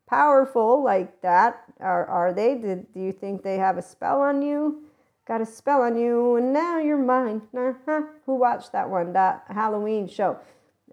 [0.08, 1.64] powerful like that.
[1.80, 2.54] Are, are they?
[2.54, 4.84] Did, do you think they have a spell on you?
[5.26, 7.42] Got a spell on you, and now you're mine.
[7.56, 8.02] Uh-huh.
[8.26, 9.12] Who watched that one?
[9.14, 10.38] That Halloween show.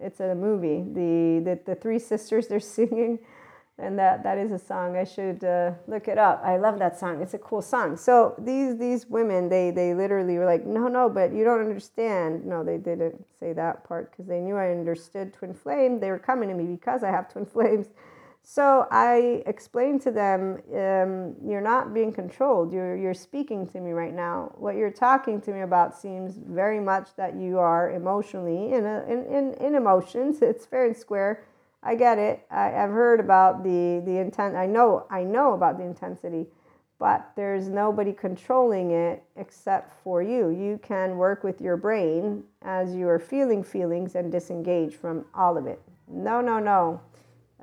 [0.00, 0.82] It's a movie.
[0.82, 3.20] The, the, the three sisters, they're singing
[3.78, 6.42] and that that is a song I should uh, look it up.
[6.44, 7.22] I love that song.
[7.22, 7.96] It's a cool song.
[7.96, 12.44] So these these women they they literally were like, no no, but you don't understand.
[12.44, 16.00] No, they didn't say that part because they knew I understood twin flame.
[16.00, 17.88] They were coming to me because I have twin flames.
[18.44, 22.72] So I explained to them, um, you're not being controlled.
[22.72, 24.52] You're you're speaking to me right now.
[24.56, 29.04] What you're talking to me about seems very much that you are emotionally in a,
[29.08, 30.42] in, in, in emotions.
[30.42, 31.44] It's fair and square
[31.82, 32.46] I get it.
[32.50, 34.54] I, have heard about the the intent.
[34.54, 36.46] I know I know about the intensity,
[36.98, 40.50] but there's nobody controlling it except for you.
[40.50, 45.56] You can work with your brain as you are feeling feelings and disengage from all
[45.58, 45.82] of it.
[46.08, 47.00] No, no, no.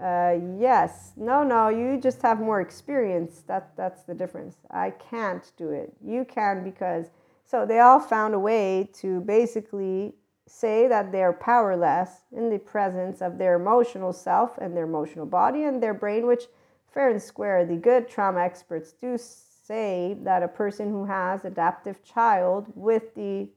[0.02, 1.70] Uh, yes, no, no.
[1.70, 3.44] You just have more experience.
[3.48, 4.58] That that's the difference.
[4.70, 5.94] I can't do it.
[6.06, 7.08] You can because
[7.46, 10.14] so they all found a way to basically
[10.50, 15.64] say that they're powerless in the presence of their emotional self and their emotional body
[15.64, 16.46] and their brain, which,
[16.92, 22.04] fair and square, the good trauma experts do say that a person who has adaptive
[22.04, 23.48] child with the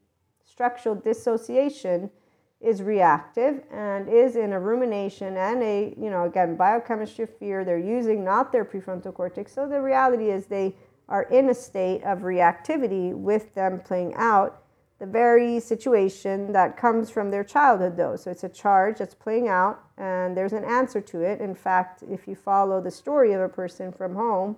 [0.44, 2.10] structural dissociation
[2.60, 7.64] is reactive and is in a rumination and a, you know, again, biochemistry of fear.
[7.64, 9.52] They're using not their prefrontal cortex.
[9.52, 10.76] So the reality is they
[11.08, 14.61] are in a state of reactivity with them playing out
[15.02, 18.14] the very situation that comes from their childhood, though.
[18.14, 21.40] So it's a charge that's playing out, and there's an answer to it.
[21.40, 24.56] In fact, if you follow the story of a person from home,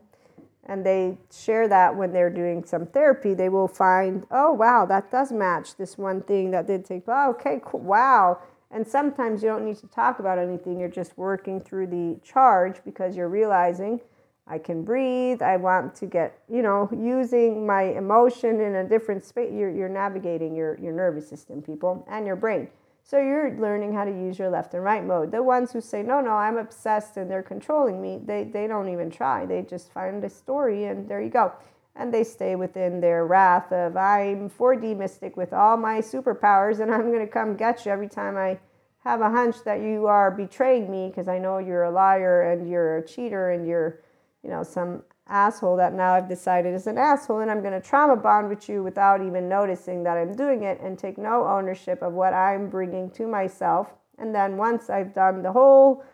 [0.66, 5.10] and they share that when they're doing some therapy, they will find, oh, wow, that
[5.10, 8.38] does match this one thing that did take, oh, okay, cool, wow.
[8.70, 12.84] And sometimes you don't need to talk about anything, you're just working through the charge
[12.84, 13.98] because you're realizing
[14.46, 19.24] I can breathe, I want to get, you know, using my emotion in a different
[19.24, 19.50] space.
[19.52, 22.68] You're, you're navigating your, your nervous system, people, and your brain.
[23.06, 25.30] So you're learning how to use your left and right mode.
[25.30, 28.88] The ones who say, no, no, I'm obsessed and they're controlling me, they, they don't
[28.88, 29.46] even try.
[29.46, 31.52] They just find a story and there you go.
[31.96, 36.92] And they stay within their wrath of, I'm 4D mystic with all my superpowers and
[36.92, 38.58] I'm going to come get you every time I
[39.04, 42.68] have a hunch that you are betraying me because I know you're a liar and
[42.68, 44.00] you're a cheater and you're,
[44.44, 47.80] you know, some asshole that now I've decided is an asshole and I'm going to
[47.80, 52.02] trauma bond with you without even noticing that I'm doing it and take no ownership
[52.02, 53.88] of what I'm bringing to myself.
[54.18, 56.04] And then once I've done the whole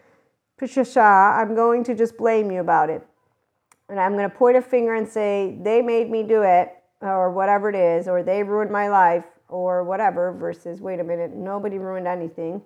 [0.58, 3.04] pishasha, I'm going to just blame you about it.
[3.88, 7.32] And I'm going to point a finger and say, they made me do it, or
[7.32, 11.78] whatever it is, or they ruined my life, or whatever, versus, wait a minute, nobody
[11.78, 12.62] ruined anything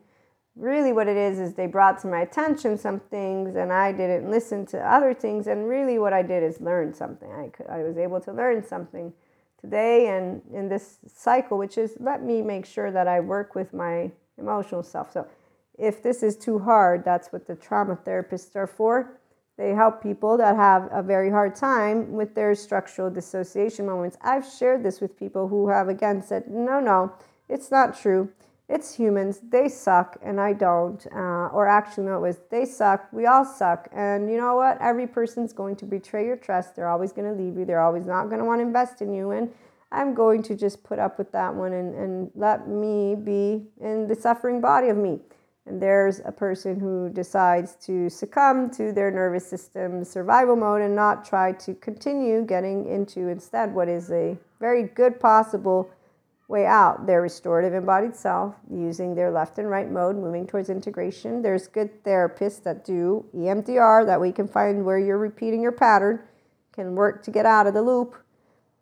[0.56, 4.30] really what it is is they brought to my attention some things and i didn't
[4.30, 5.46] listen to other things.
[5.46, 7.30] And really what i did is learn something.
[7.32, 9.12] I, could, I was able to learn something
[9.60, 13.72] today and in this cycle which is let me make sure that i work with
[13.72, 15.12] my emotional self.
[15.12, 15.26] So
[15.78, 19.18] if this is too hard that's what the trauma therapists are for.
[19.56, 24.18] They help people that have a very hard time with their structural dissociation moments.
[24.20, 27.12] I've shared this with people who have again said no no
[27.48, 28.30] it's not true
[28.68, 31.06] it's humans, they suck and I don't.
[31.12, 33.88] Uh, or actually, no, it was they suck, we all suck.
[33.92, 34.80] And you know what?
[34.80, 36.74] Every person's going to betray your trust.
[36.74, 37.64] They're always going to leave you.
[37.64, 39.32] They're always not going to want to invest in you.
[39.32, 39.50] And
[39.92, 44.08] I'm going to just put up with that one and, and let me be in
[44.08, 45.20] the suffering body of me.
[45.66, 50.94] And there's a person who decides to succumb to their nervous system survival mode and
[50.94, 55.90] not try to continue getting into instead what is a very good possible
[56.48, 61.42] way out their restorative embodied self using their left and right mode, moving towards integration.
[61.42, 66.20] There's good therapists that do EMDR that we can find where you're repeating your pattern,
[66.72, 68.16] can work to get out of the loop.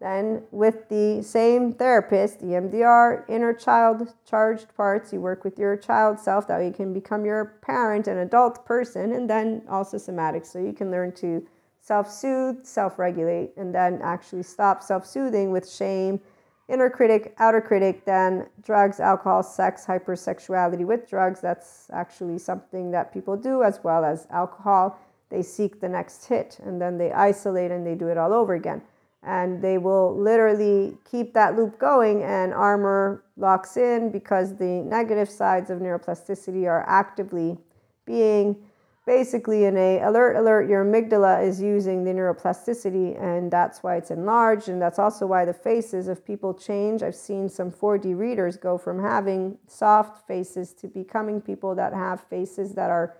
[0.01, 6.19] Then, with the same therapist, EMDR, inner child charged parts, you work with your child
[6.19, 10.45] self that you can become your parent, an adult person, and then also somatic.
[10.45, 11.47] So you can learn to
[11.81, 16.21] self soothe, self regulate, and then actually stop self soothing with shame
[16.69, 21.41] inner critic, outer critic, then drugs, alcohol, sex, hypersexuality with drugs.
[21.41, 24.99] That's actually something that people do as well as alcohol.
[25.29, 28.55] They seek the next hit and then they isolate and they do it all over
[28.55, 28.83] again.
[29.25, 35.31] And they will literally keep that loop going, and armor locks in because the negative
[35.31, 37.57] sides of neuroplasticity are actively
[38.05, 38.57] being
[39.05, 44.11] basically in a alert alert your amygdala is using the neuroplasticity and that's why it's
[44.11, 47.03] enlarged and that's also why the faces of people change.
[47.03, 52.21] I've seen some 4d readers go from having soft faces to becoming people that have
[52.21, 53.17] faces that are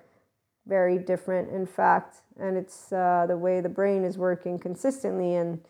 [0.67, 5.61] very different in fact and it's uh, the way the brain is working consistently and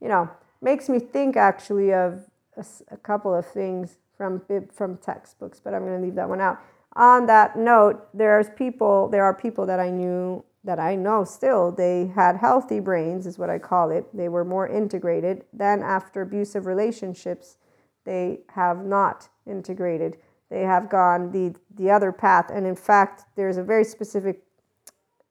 [0.00, 0.28] you know
[0.60, 2.26] makes me think actually of
[2.58, 6.40] a, a couple of things from from textbooks but i'm going to leave that one
[6.40, 6.60] out
[6.94, 11.72] on that note, there's people, there are people that I knew that I know still,
[11.72, 14.06] they had healthy brains, is what I call it.
[14.16, 15.44] They were more integrated.
[15.52, 17.56] Then, after abusive relationships,
[18.04, 20.18] they have not integrated.
[20.50, 22.50] They have gone the, the other path.
[22.52, 24.42] And in fact, there's a very specific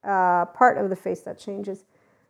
[0.04, 1.86] uh, part of the face that changes.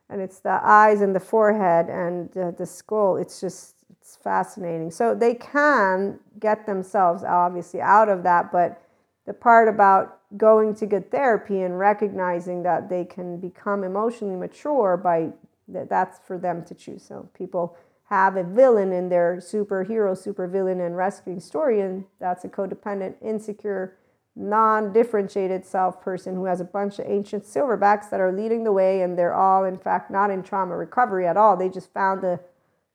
[0.09, 3.17] And it's the eyes and the forehead and uh, the skull.
[3.17, 4.91] It's just, it's fascinating.
[4.91, 8.81] So they can get themselves obviously out of that, but
[9.25, 14.97] the part about going to good therapy and recognizing that they can become emotionally mature
[14.97, 15.29] by
[15.67, 17.03] that that's for them to choose.
[17.03, 22.49] So people have a villain in their superhero supervillain and rescuing story and that's a
[22.49, 23.95] codependent insecure
[24.35, 29.01] non-differentiated self person who has a bunch of ancient silverbacks that are leading the way
[29.01, 31.57] and they're all in fact not in trauma recovery at all.
[31.57, 32.39] They just found a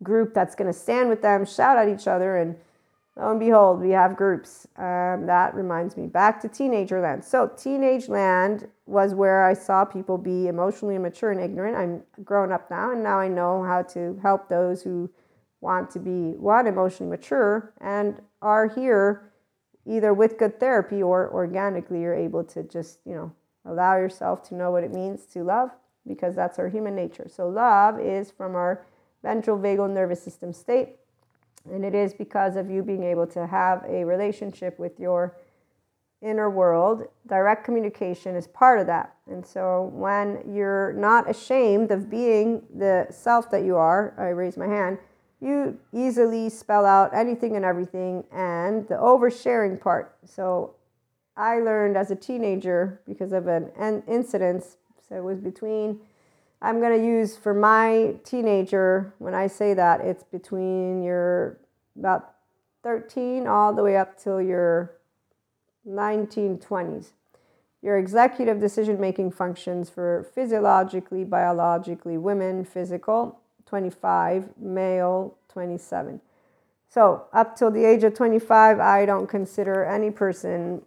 [0.02, 2.56] group that's going to stand with them shout at each other and
[3.16, 4.66] lo and behold, we have groups.
[4.76, 7.24] Um, that reminds me back to teenager land.
[7.24, 11.76] So, teenage land was where I saw people be emotionally immature and ignorant.
[11.76, 15.10] I'm grown up now, and now I know how to help those who
[15.60, 19.32] want to be one emotionally mature and are here
[19.86, 23.32] either with good therapy or organically, you're able to just, you know,
[23.64, 25.70] allow yourself to know what it means to love
[26.06, 27.28] because that's our human nature.
[27.28, 28.84] So, love is from our
[29.22, 30.96] ventral vagal nervous system state,
[31.72, 35.36] and it is because of you being able to have a relationship with your
[36.22, 37.04] inner world.
[37.26, 39.14] Direct communication is part of that.
[39.30, 44.56] And so, when you're not ashamed of being the self that you are, I raise
[44.56, 44.98] my hand
[45.40, 50.16] you easily spell out anything and everything and the oversharing part.
[50.24, 50.74] So
[51.36, 54.64] I learned as a teenager because of an incident.
[55.08, 56.00] So it was between,
[56.62, 61.58] I'm going to use for my teenager, when I say that, it's between your
[61.98, 62.32] about
[62.82, 64.92] 13 all the way up till your
[65.88, 67.12] 1920s.
[67.82, 76.20] Your executive decision making functions for physiologically, biologically women, physical, 25, male 27.
[76.88, 80.82] So, up till the age of 25, I don't consider any person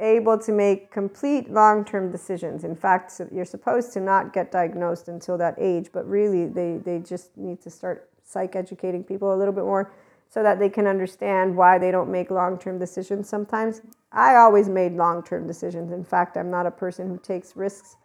[0.00, 2.64] able to make complete long term decisions.
[2.64, 6.98] In fact, you're supposed to not get diagnosed until that age, but really, they, they
[6.98, 9.92] just need to start psych educating people a little bit more
[10.28, 13.82] so that they can understand why they don't make long term decisions sometimes.
[14.12, 15.92] I always made long term decisions.
[15.92, 17.96] In fact, I'm not a person who takes risks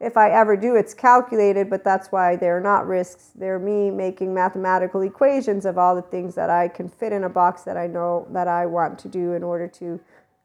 [0.00, 3.32] if I ever do, it's calculated, but that's why they're not risks.
[3.34, 7.28] They're me making mathematical equations of all the things that I can fit in a
[7.28, 9.98] box that I know that I want to do in order to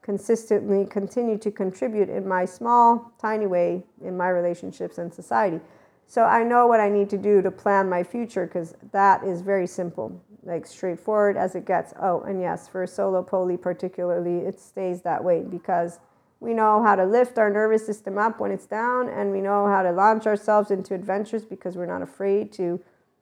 [0.03, 5.59] consistently continue to contribute in my small, tiny way in my relationships and society.
[6.05, 9.41] So I know what I need to do to plan my future because that is
[9.41, 11.93] very simple, like straightforward as it gets.
[11.99, 15.99] Oh, and yes, for solo poly particularly, it stays that way because
[16.39, 19.65] we know how to lift our nervous system up when it's down, and we know
[19.65, 22.81] how to launch ourselves into adventures because we're not afraid to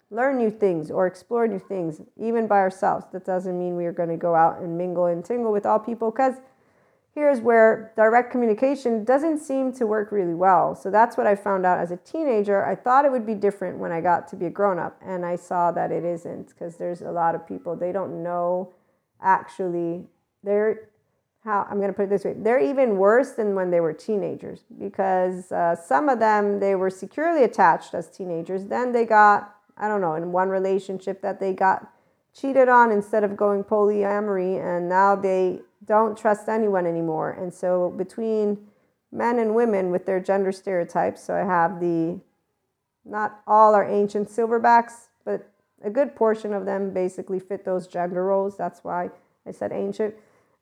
[0.09, 3.05] learn new things or explore new things, even by ourselves.
[3.13, 5.77] That doesn't mean we are going to go out and mingle and tingle with all
[5.77, 6.41] people because
[7.14, 10.76] here's where direct communication doesn't seem to work really well.
[10.76, 12.66] So that's what I found out as a teenager.
[12.66, 15.26] I thought it would be different when I got to be a grown up, and
[15.26, 18.74] I saw that it isn't because there's a lot of people, they don't know
[19.22, 20.05] actually.
[20.43, 20.89] They're
[21.43, 23.93] how I'm going to put it this way they're even worse than when they were
[23.93, 29.55] teenagers because uh, some of them they were securely attached as teenagers then they got
[29.78, 31.91] i don't know in one relationship that they got
[32.34, 37.89] cheated on instead of going polyamory and now they don't trust anyone anymore and so
[37.97, 38.57] between
[39.11, 42.19] men and women with their gender stereotypes so i have the
[43.03, 45.51] not all are ancient silverbacks but
[45.84, 49.09] a good portion of them basically fit those gender roles that's why
[49.47, 50.13] i said ancient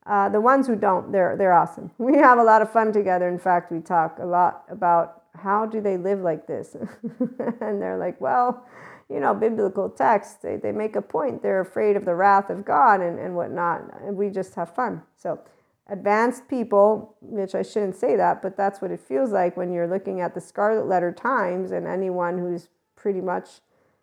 [0.10, 1.92] uh, the ones who don't, they're, they're awesome.
[2.00, 3.30] We have a lot of fun together.
[3.30, 6.76] In fact, we talk a lot about how do they live like this?
[7.62, 8.66] and they're like, well,
[9.10, 11.42] you know, biblical texts, they, they make a point.
[11.42, 13.82] They're afraid of the wrath of God and, and whatnot.
[14.04, 15.02] And we just have fun.
[15.18, 15.40] So,
[15.88, 19.88] advanced people, which I shouldn't say that, but that's what it feels like when you're
[19.88, 23.62] looking at the Scarlet Letter Times and anyone who's pretty much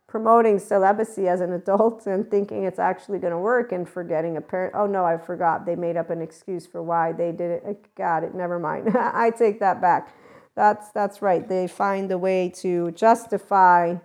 [0.09, 4.41] promoting celibacy as an adult and thinking it's actually going to work and forgetting a
[4.41, 4.75] parent.
[4.77, 5.67] Oh no, I forgot.
[5.67, 7.95] They made up an excuse for why they did it.
[7.95, 8.35] Got it.
[8.35, 8.89] Never mind.
[8.97, 10.13] I take that back.
[10.57, 11.47] That's that's right.
[11.47, 13.97] They find a way to justify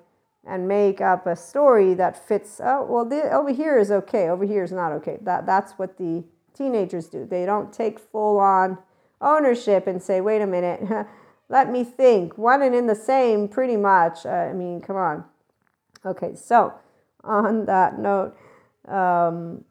[0.45, 2.59] and make up a story that fits.
[2.63, 4.29] Oh well, the, over here is okay.
[4.29, 5.17] Over here is not okay.
[5.21, 6.23] That that's what the
[6.53, 7.25] teenagers do.
[7.25, 8.77] They don't take full on
[9.21, 11.07] ownership and say, wait a minute.
[11.49, 12.37] Let me think.
[12.37, 14.25] One and in the same, pretty much.
[14.25, 15.25] Uh, I mean, come on
[16.05, 16.73] Okay, so
[17.23, 18.35] on that note,
[18.87, 19.63] um,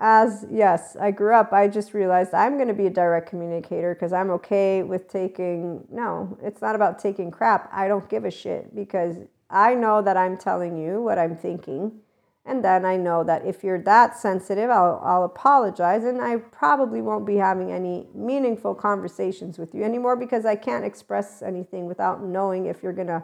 [0.00, 3.94] as yes, I grew up, I just realized I'm going to be a direct communicator
[3.94, 5.86] because I'm okay with taking.
[5.90, 7.70] No, it's not about taking crap.
[7.72, 9.16] I don't give a shit because
[9.50, 12.00] I know that I'm telling you what I'm thinking.
[12.46, 17.00] And then I know that if you're that sensitive, I'll, I'll apologize and I probably
[17.00, 22.22] won't be having any meaningful conversations with you anymore because I can't express anything without
[22.22, 23.22] knowing if you're going to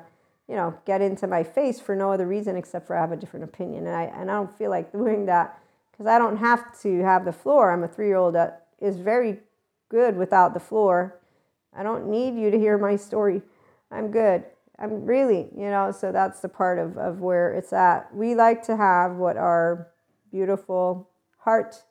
[0.50, 3.16] you know, get into my face for no other reason except for I have a
[3.16, 3.86] different opinion.
[3.86, 5.60] And I, and I don't feel like doing that
[5.92, 7.70] because I don't have to have the floor.
[7.70, 9.38] I'm a three year old that is very
[9.88, 11.20] good without the floor.
[11.72, 13.42] I don't need you to hear my story.
[13.92, 14.44] I'm good.
[14.80, 18.14] I'm really, you know, so that's the part of, of where it's at.
[18.14, 19.88] We like to have what are
[20.32, 21.82] beautiful heart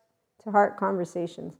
[0.43, 1.53] to heart conversations.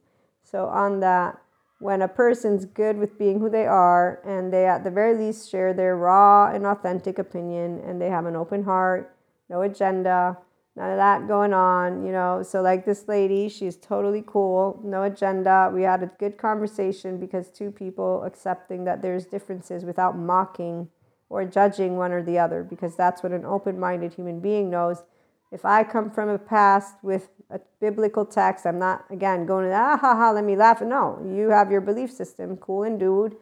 [0.43, 1.39] So, on that,
[1.79, 5.49] when a person's good with being who they are and they at the very least
[5.49, 9.15] share their raw and authentic opinion and they have an open heart
[9.49, 10.37] no agenda
[10.75, 15.03] none of that going on you know so like this lady she's totally cool no
[15.03, 20.89] agenda we had a good conversation because two people accepting that there's differences without mocking
[21.29, 25.03] or judging one or the other because that's what an open-minded human being knows
[25.51, 29.73] If I come from a past with a biblical text, I'm not, again, going, to,
[29.73, 30.81] ah, ha, ha, let me laugh.
[30.81, 33.35] No, you have your belief system, cool and dude.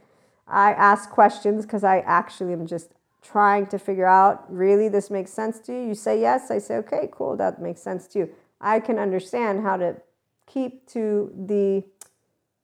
[0.48, 5.32] I ask questions because I actually am just trying to figure out really this makes
[5.34, 5.90] sense to you.
[5.90, 8.30] You say yes, I say, okay, cool, that makes sense to you.
[8.62, 9.98] I can understand how to
[10.46, 11.84] keep to the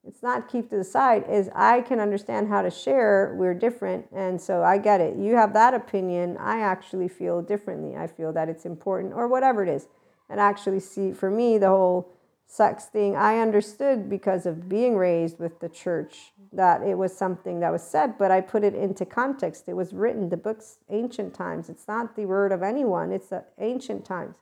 [0.06, 4.06] it's not keep to the side is i can understand how to share we're different
[4.14, 5.16] and so i get it.
[5.16, 7.96] You have that opinion i actually feel differently.
[7.96, 9.88] I feel that it's important or whatever it is.
[10.30, 12.12] And actually see for me the whole
[12.46, 17.62] sex thing i understood because of being raised with the church that it was something
[17.62, 19.64] that was said but i put it into context.
[19.68, 21.70] It was written the book's ancient times.
[21.70, 24.36] It's not the word of anyone it's ancient times.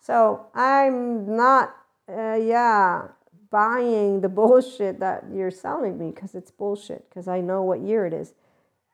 [0.00, 1.76] So i'm not
[2.08, 3.08] uh, yeah
[3.56, 8.04] buying the bullshit that you're selling me because it's bullshit because I know what year
[8.04, 8.34] it is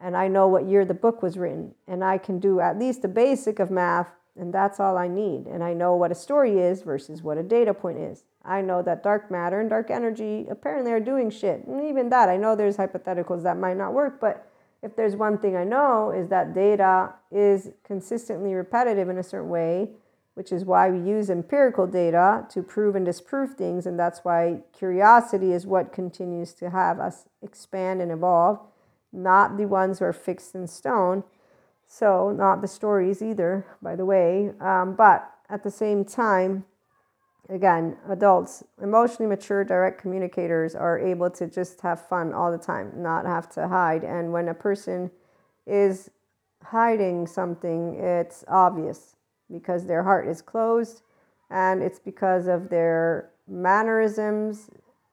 [0.00, 3.02] and I know what year the book was written and I can do at least
[3.02, 6.60] the basic of math and that's all I need and I know what a story
[6.60, 8.22] is versus what a data point is.
[8.44, 11.66] I know that dark matter and dark energy apparently are doing shit.
[11.66, 14.48] And even that, I know there's hypotheticals that might not work, but
[14.80, 19.48] if there's one thing I know is that data is consistently repetitive in a certain
[19.48, 19.90] way
[20.34, 23.86] which is why we use empirical data to prove and disprove things.
[23.86, 28.60] And that's why curiosity is what continues to have us expand and evolve,
[29.12, 31.24] not the ones who are fixed in stone.
[31.86, 34.52] So, not the stories either, by the way.
[34.60, 36.64] Um, but at the same time,
[37.50, 42.92] again, adults, emotionally mature, direct communicators are able to just have fun all the time,
[42.96, 44.04] not have to hide.
[44.04, 45.10] And when a person
[45.66, 46.10] is
[46.62, 49.16] hiding something, it's obvious
[49.52, 51.02] because their heart is closed
[51.50, 54.70] and it's because of their mannerisms,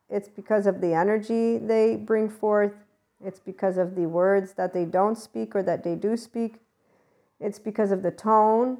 [0.09, 2.73] it's because of the energy they bring forth,
[3.23, 6.55] it's because of the words that they don't speak or that they do speak,
[7.39, 8.77] it's because of the tone.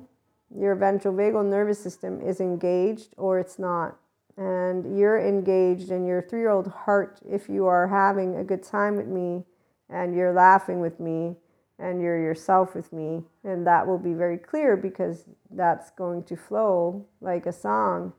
[0.57, 3.97] Your ventral vagal nervous system is engaged or it's not.
[4.38, 8.64] And you're engaged in your three year old heart if you are having a good
[8.64, 9.43] time with me
[9.89, 11.36] and you're laughing with me
[11.80, 13.23] and you're yourself with me.
[13.43, 18.13] And that will be very clear because that's going to flow like a song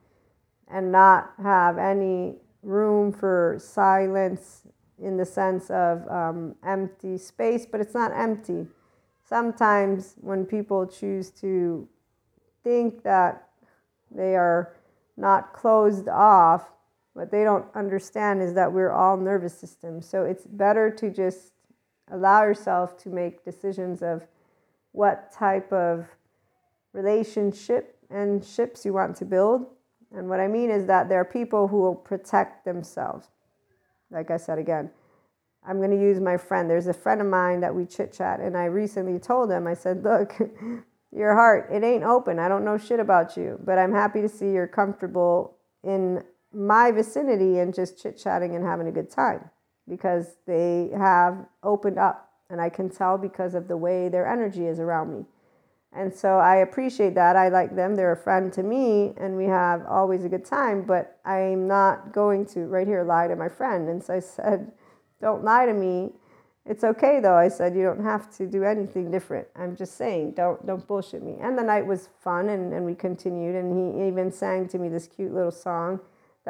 [0.69, 4.63] and not have any room for silence
[5.03, 8.67] in the sense of um, empty space, but it's not empty.
[9.29, 11.89] Sometimes when people choose to
[12.63, 13.49] think that
[14.11, 14.77] they are
[15.17, 16.71] not closed off,
[17.13, 20.07] what they don't understand is that we're all nervous systems.
[20.07, 21.53] So it's better to just
[22.11, 24.27] allow yourself to make decisions of
[24.93, 26.07] what type of
[26.93, 29.67] relationship and ships you want to build.
[30.13, 33.29] And what I mean is that there are people who will protect themselves.
[34.11, 34.91] Like I said again,
[35.65, 36.69] I'm going to use my friend.
[36.69, 39.75] There's a friend of mine that we chit chat, and I recently told him, I
[39.75, 40.35] said, Look,
[41.13, 42.39] your heart, it ain't open.
[42.39, 46.91] I don't know shit about you, but I'm happy to see you're comfortable in my
[46.91, 49.51] vicinity and just chit chatting and having a good time
[49.91, 54.67] because they have opened up and I can tell because of the way their energy
[54.67, 55.25] is around me.
[55.93, 57.35] And so I appreciate that.
[57.35, 57.97] I like them.
[57.97, 62.13] They're a friend to me and we have always a good time, but I'm not
[62.13, 63.89] going to right here lie to my friend.
[63.89, 64.71] And so I said,
[65.21, 66.13] Don't lie to me.
[66.65, 67.35] It's okay though.
[67.35, 69.49] I said you don't have to do anything different.
[69.57, 71.37] I'm just saying, don't don't bullshit me.
[71.41, 74.89] And the night was fun and, and we continued and he even sang to me
[74.89, 76.01] this cute little song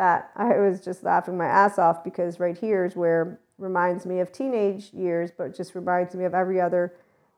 [0.00, 4.20] that I was just laughing my ass off because right here is where reminds me
[4.20, 6.94] of teenage years, but just reminds me of every other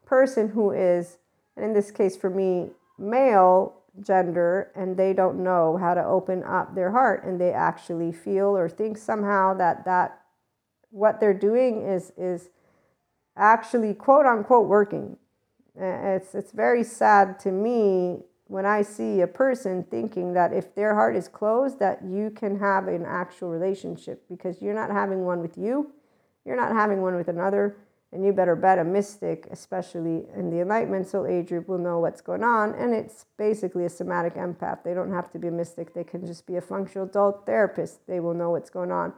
[0.06, 1.18] person who is,
[1.56, 6.44] and in this case for me, male gender, and they don't know how to open
[6.44, 10.20] up their heart, and they actually feel or think somehow that that
[10.90, 12.50] what they're doing is is
[13.36, 15.16] actually quote unquote working.
[15.74, 18.20] It's it's very sad to me
[18.52, 22.58] when I see a person thinking that if their heart is closed, that you can
[22.58, 25.90] have an actual relationship because you're not having one with you,
[26.44, 27.78] you're not having one with another,
[28.12, 31.98] and you better bet a mystic, especially in the Enlightenment Soul Age group, will know
[31.98, 32.74] what's going on.
[32.74, 34.84] And it's basically a somatic empath.
[34.84, 38.06] They don't have to be a mystic, they can just be a functional adult therapist.
[38.06, 39.14] They will know what's going on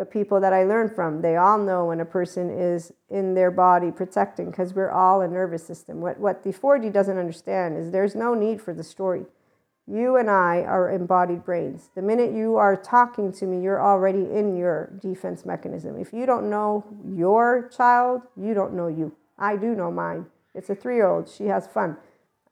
[0.00, 3.50] the people that I learn from, they all know when a person is in their
[3.50, 6.00] body protecting because we're all a nervous system.
[6.00, 9.26] What, what the 4D doesn't understand is there's no need for the story.
[9.86, 11.90] You and I are embodied brains.
[11.94, 16.00] The minute you are talking to me, you're already in your defense mechanism.
[16.00, 19.14] If you don't know your child, you don't know you.
[19.38, 20.24] I do know mine.
[20.54, 21.28] It's a three year old.
[21.28, 21.98] She has fun.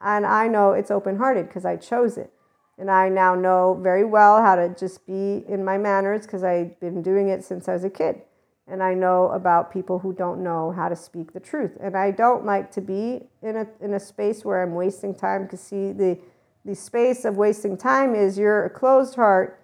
[0.03, 2.31] And I know it's open hearted because I chose it.
[2.79, 6.79] And I now know very well how to just be in my manners because I've
[6.79, 8.23] been doing it since I was a kid.
[8.69, 11.77] And I know about people who don't know how to speak the truth.
[11.81, 15.45] And I don't like to be in a, in a space where I'm wasting time
[15.45, 16.19] because, see the,
[16.65, 19.61] the space of wasting time is you're a closed heart.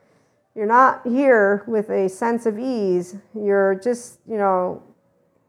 [0.54, 3.16] You're not here with a sense of ease.
[3.34, 4.82] You're just, you know,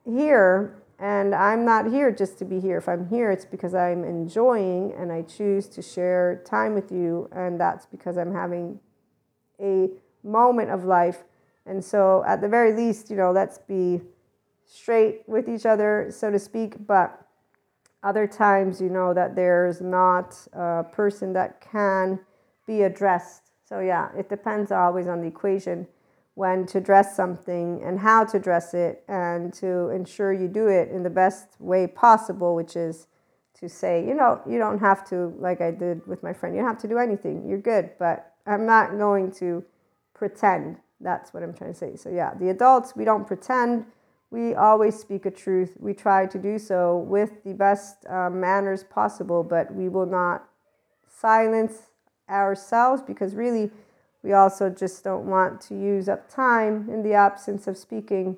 [0.05, 2.77] here and I'm not here just to be here.
[2.77, 7.29] If I'm here, it's because I'm enjoying and I choose to share time with you.
[7.33, 8.79] And that's because I'm having
[9.59, 9.89] a
[10.23, 11.23] moment of life.
[11.65, 14.01] And so, at the very least, you know, let's be
[14.65, 16.75] straight with each other, so to speak.
[16.87, 17.19] But
[18.03, 22.19] other times, you know, that there's not a person that can
[22.67, 23.51] be addressed.
[23.67, 25.87] So, yeah, it depends always on the equation
[26.35, 30.89] when to dress something and how to dress it and to ensure you do it
[30.89, 33.07] in the best way possible, which is
[33.59, 36.61] to say, you know, you don't have to, like I did with my friend, you
[36.61, 37.47] don't have to do anything.
[37.47, 39.63] You're good, but I'm not going to
[40.13, 40.77] pretend.
[40.99, 41.95] That's what I'm trying to say.
[41.95, 43.85] So, yeah, the adults, we don't pretend.
[44.29, 45.77] We always speak a truth.
[45.79, 50.49] We try to do so with the best uh, manners possible, but we will not
[51.07, 51.91] silence
[52.29, 53.71] ourselves because really,
[54.25, 58.37] we also just don't want to use up time in the absence of speaking,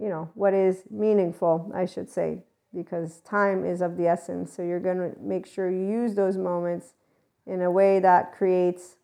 [0.00, 2.38] you know, what is meaningful, I should say,
[2.74, 4.54] because time is of the essence.
[4.54, 6.94] So you're going to make sure you use those moments
[7.46, 8.96] in a way that creates.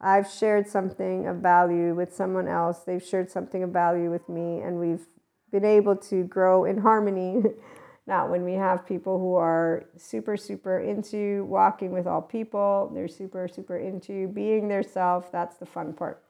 [0.00, 4.60] I've shared something of value with someone else, they've shared something of value with me,
[4.60, 5.06] and we've
[5.52, 7.44] been able to grow in harmony
[8.06, 13.08] Now, when we have people who are super, super into walking with all people, they're
[13.08, 16.22] super, super into being their self, that's the fun part.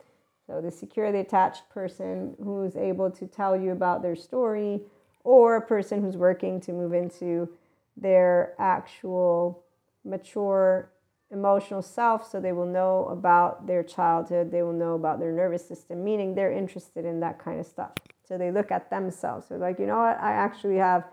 [0.46, 4.80] So, the securely attached person who's able to tell you about their story,
[5.22, 7.48] or a person who's working to move into
[7.96, 9.62] their actual
[10.04, 10.88] mature
[11.32, 15.66] emotional self so they will know about their childhood, they will know about their nervous
[15.66, 17.92] system, meaning they're interested in that kind of stuff.
[18.26, 19.48] So they look at themselves.
[19.48, 21.04] So, like, you know what, I actually have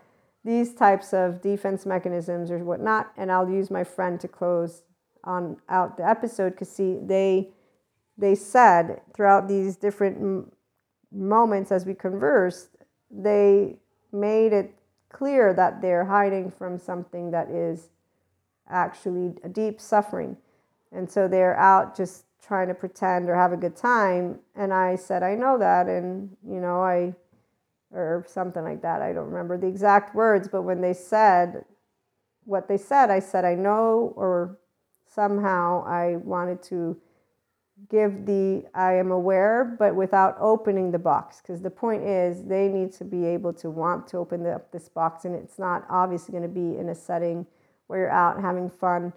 [0.43, 3.11] these types of defense mechanisms or whatnot.
[3.17, 4.83] And I'll use my friend to close
[5.23, 7.49] on out the episode because see they
[8.17, 10.51] they said throughout these different m-
[11.11, 12.69] moments as we conversed,
[13.09, 13.77] they
[14.11, 14.75] made it
[15.11, 17.89] clear that they're hiding from something that is
[18.69, 20.37] actually a deep suffering.
[20.91, 24.39] And so they're out just trying to pretend or have a good time.
[24.55, 25.87] And I said, I know that.
[25.87, 27.15] And, you know, I
[27.93, 29.01] or something like that.
[29.01, 31.65] I don't remember the exact words, but when they said
[32.45, 34.57] what they said, I said, I know, or
[35.07, 36.99] somehow I wanted to
[37.89, 41.41] give the I am aware, but without opening the box.
[41.41, 44.89] Because the point is, they need to be able to want to open up this
[44.89, 47.45] box, and it's not obviously going to be in a setting
[47.87, 49.13] where you're out having fun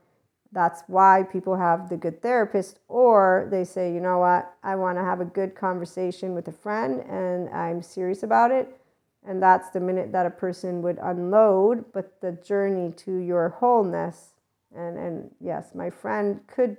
[0.53, 4.99] that's why people have the good therapist, or they say, you know what, I want
[4.99, 8.81] to have a good conversation with a friend and I'm serious about it.
[9.27, 14.35] And that's the minute that a person would unload, but the journey to your wholeness.
[14.75, 16.77] And, and yes, my friend could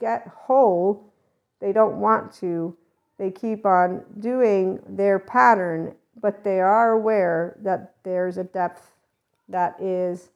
[0.00, 1.12] get whole.
[1.60, 2.76] They don't want to.
[3.18, 8.90] They keep on doing their pattern, but they are aware that there's a depth
[9.48, 10.30] that is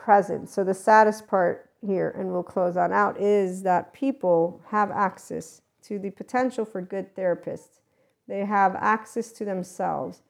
[0.00, 0.48] present.
[0.48, 5.60] So the saddest part here, and we'll close on out, is that people have access
[5.82, 7.80] to the potential for good therapists.
[8.26, 10.22] They have access to themselves.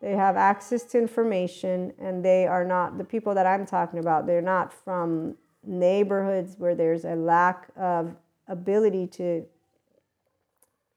[0.00, 4.26] They have access to information, and they are not the people that I'm talking about.
[4.26, 8.14] They're not from neighborhoods where there's a lack of
[8.46, 9.44] ability to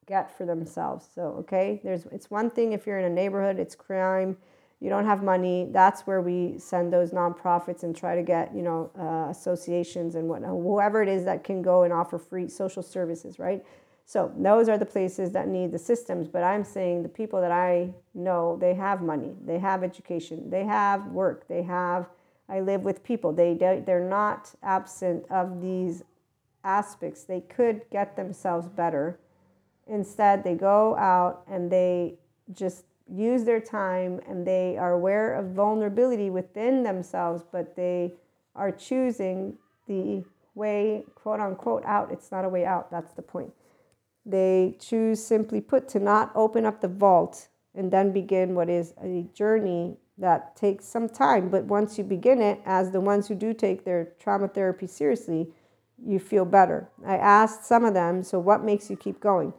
[0.05, 1.07] get for themselves.
[1.13, 4.38] So, okay, there's it's one thing if you're in a neighborhood, it's crime
[4.82, 8.63] you don't have money, that's where we send those nonprofits and try to get, you
[8.63, 12.82] know, uh, associations and whatnot, whoever it is that can go and offer free social
[12.82, 13.63] services, right?
[14.05, 16.27] So those are the places that need the systems.
[16.27, 20.65] But I'm saying the people that I know, they have money, they have education, they
[20.65, 22.09] have work, they have.
[22.49, 23.32] I live with people.
[23.32, 26.03] They they're not absent of these
[26.65, 27.23] aspects.
[27.23, 29.17] They could get themselves better.
[29.88, 32.15] Instead, they go out and they
[32.51, 32.84] just
[33.14, 38.14] use their time and they are aware of vulnerability within themselves, but they
[38.55, 39.57] are choosing
[39.88, 40.24] the
[40.55, 42.12] way, quote unquote, out.
[42.12, 43.51] It's not a way out, that's the point.
[44.26, 48.93] They choose, simply put, to not open up the vault and then begin what is
[49.01, 51.49] a journey that takes some time.
[51.49, 55.47] But once you begin it, as the ones who do take their trauma therapy seriously,
[56.03, 56.89] you feel better.
[57.05, 59.53] I asked some of them, so what makes you keep going?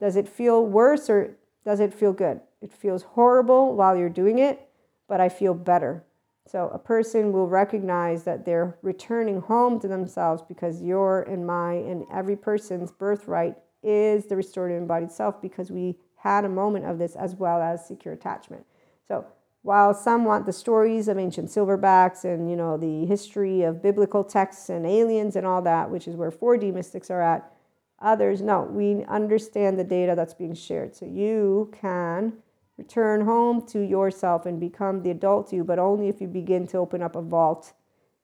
[0.00, 2.40] Does it feel worse or does it feel good?
[2.60, 4.68] It feels horrible while you're doing it,
[5.08, 6.04] but I feel better.
[6.46, 11.74] So a person will recognize that they're returning home to themselves because your and my
[11.74, 16.98] and every person's birthright is the restorative embodied self because we had a moment of
[16.98, 18.64] this as well as secure attachment.
[19.06, 19.26] So
[19.62, 24.24] while some want the stories of ancient silverbacks and you know the history of biblical
[24.24, 27.52] texts and aliens and all that, which is where 4D mystics are at,
[28.00, 28.62] others no.
[28.62, 32.32] We understand the data that's being shared, so you can
[32.78, 36.78] return home to yourself and become the adult you, but only if you begin to
[36.78, 37.72] open up a vault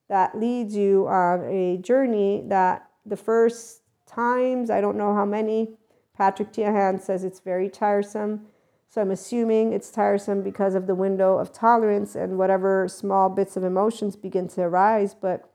[0.09, 5.77] that leads you on a journey that the first times I don't know how many.
[6.17, 8.47] Patrick Teahan says it's very tiresome
[8.95, 13.57] so I'm assuming it's tiresome because of the window of tolerance and whatever small bits
[13.57, 15.17] of emotions begin to arise.
[15.21, 15.51] But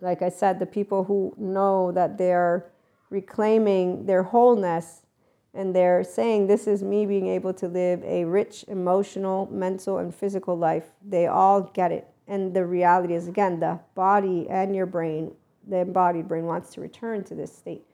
[0.00, 2.66] like I said, the people who know that they're
[3.08, 5.02] reclaiming their wholeness
[5.56, 10.14] and they're saying, This is me being able to live a rich emotional, mental, and
[10.14, 12.06] physical life, they all get it.
[12.28, 15.32] And the reality is, again, the body and your brain,
[15.66, 17.86] the embodied brain, wants to return to this state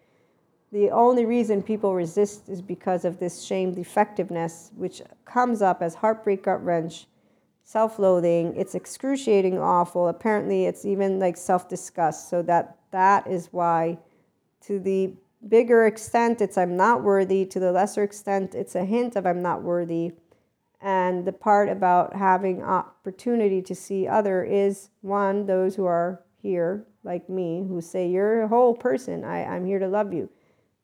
[0.72, 5.94] the only reason people resist is because of this shame defectiveness, which comes up as
[5.94, 7.06] heartbreak, gut wrench,
[7.62, 8.56] self loathing.
[8.56, 10.08] It's excruciating, awful.
[10.08, 12.30] Apparently, it's even like self disgust.
[12.30, 13.98] So, that that is why,
[14.62, 15.12] to the
[15.48, 17.44] bigger extent, it's I'm not worthy.
[17.46, 20.12] To the lesser extent, it's a hint of I'm not worthy.
[20.80, 26.86] And the part about having opportunity to see other is one, those who are here,
[27.04, 29.22] like me, who say, You're a whole person.
[29.24, 30.28] I, I'm here to love you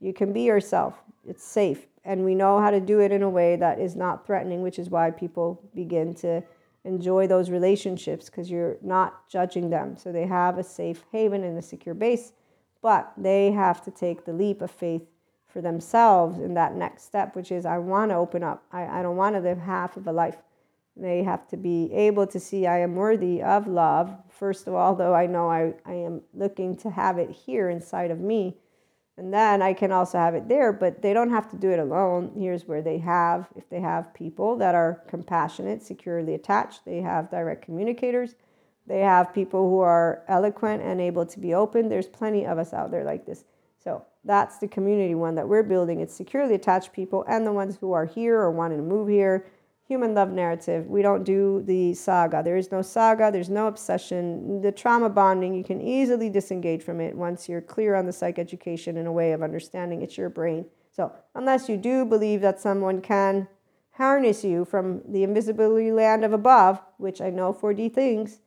[0.00, 0.94] you can be yourself.
[1.26, 1.86] It's safe.
[2.04, 4.78] And we know how to do it in a way that is not threatening, which
[4.78, 6.42] is why people begin to
[6.84, 9.96] enjoy those relationships because you're not judging them.
[9.96, 12.32] So they have a safe haven and a secure base,
[12.88, 15.02] but they have to take the leap of faith
[15.46, 18.64] for themselves in that next step, which is I want to open up.
[18.72, 20.36] I, I don't want to live half of a life.
[20.96, 24.94] They have to be able to see I am worthy of love, first of all,
[24.94, 28.56] though I know I, I am looking to have it here inside of me
[29.18, 31.80] and then I can also have it there, but they don't have to do it
[31.80, 32.30] alone.
[32.38, 37.28] Here's where they have, if they have people that are compassionate, securely attached, they have
[37.30, 38.36] direct communicators,
[38.88, 41.88] they have people who are eloquent and able to be open.
[41.88, 43.44] There's plenty of us out there like this.
[43.78, 46.00] So that's the community one that we're building.
[46.00, 49.46] It's securely attached people and the ones who are here or wanting to move here
[49.88, 50.86] human love narrative.
[50.86, 52.42] We don't do the saga.
[52.44, 54.60] There is no saga, there's no obsession.
[54.60, 58.38] The trauma bonding, you can easily disengage from it once you're clear on the psych
[58.38, 60.66] education in a way of understanding it's your brain.
[60.92, 63.48] So, unless you do believe that someone can
[63.92, 68.40] harness you from the invisibility land of above, which I know 4D thinks,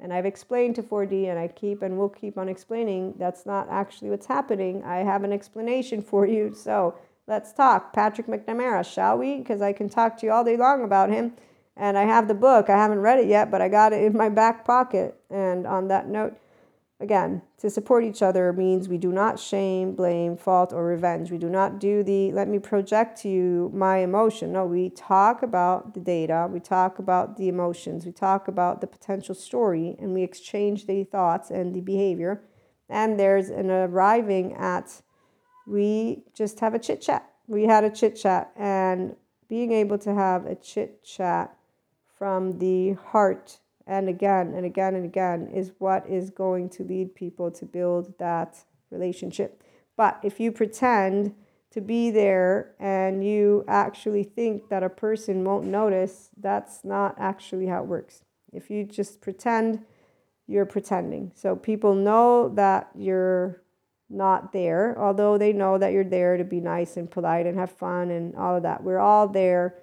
[0.00, 3.68] and I've explained to 4D and I keep and will keep on explaining that's not
[3.70, 4.82] actually what's happening.
[4.84, 6.54] I have an explanation for you.
[6.54, 7.94] So, Let's talk.
[7.94, 9.38] Patrick McNamara, shall we?
[9.38, 11.32] Because I can talk to you all day long about him.
[11.76, 12.68] And I have the book.
[12.68, 15.18] I haven't read it yet, but I got it in my back pocket.
[15.30, 16.36] And on that note,
[17.00, 21.30] again, to support each other means we do not shame, blame, fault, or revenge.
[21.30, 24.52] We do not do the let me project to you my emotion.
[24.52, 28.86] No, we talk about the data, we talk about the emotions, we talk about the
[28.86, 32.42] potential story, and we exchange the thoughts and the behavior.
[32.88, 35.02] And there's an arriving at
[35.66, 37.30] we just have a chit chat.
[37.46, 39.16] We had a chit chat, and
[39.48, 41.56] being able to have a chit chat
[42.18, 47.14] from the heart and again and again and again is what is going to lead
[47.14, 49.62] people to build that relationship.
[49.96, 51.34] But if you pretend
[51.70, 57.66] to be there and you actually think that a person won't notice, that's not actually
[57.66, 58.22] how it works.
[58.52, 59.84] If you just pretend,
[60.46, 61.32] you're pretending.
[61.34, 63.62] So people know that you're
[64.08, 67.72] not there, although they know that you're there to be nice and polite and have
[67.72, 68.82] fun and all of that.
[68.82, 69.74] We're all there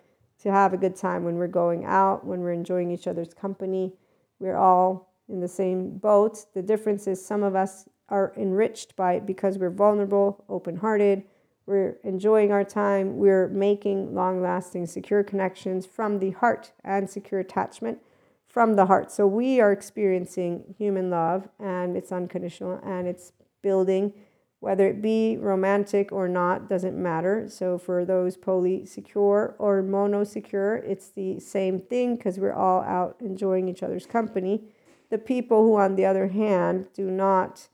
[0.42, 3.94] to have a good time when we're going out, when we're enjoying each other's company.
[4.40, 6.46] We're all in the same boat.
[6.54, 11.24] The difference is some of us are enriched by it because we're vulnerable, open hearted,
[11.66, 17.40] we're enjoying our time, we're making long lasting, secure connections from the heart and secure
[17.40, 18.00] attachment
[18.48, 19.12] from the heart.
[19.12, 23.32] So we are experiencing human love and it's unconditional and it's
[23.62, 24.14] building,
[24.62, 27.50] whether it be romantic or not, doesn't matter.
[27.50, 32.82] So for those poly secure or mono secure, it's the same thing because we're all
[32.84, 34.62] out enjoying each other's company.
[35.10, 37.70] The people who, on the other hand, do not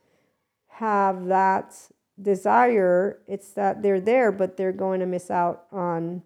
[0.67, 6.23] have that desire, it's that they're there, but they're going to miss out on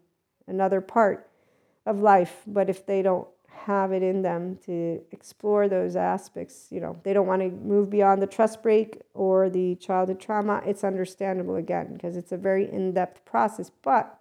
[0.47, 1.27] another part
[1.87, 2.43] of life.
[2.45, 3.27] But if they don't
[3.65, 6.67] have it in them to explore those aspects.
[6.71, 10.61] You know, they don't want to move beyond the trust break or the childhood trauma.
[10.65, 13.71] It's understandable again because it's a very in depth process.
[13.83, 14.19] But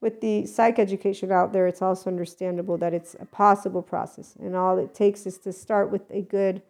[0.00, 4.36] with the psych education out there, it's also understandable that it's a possible process.
[4.38, 6.62] And all it takes is to start with a good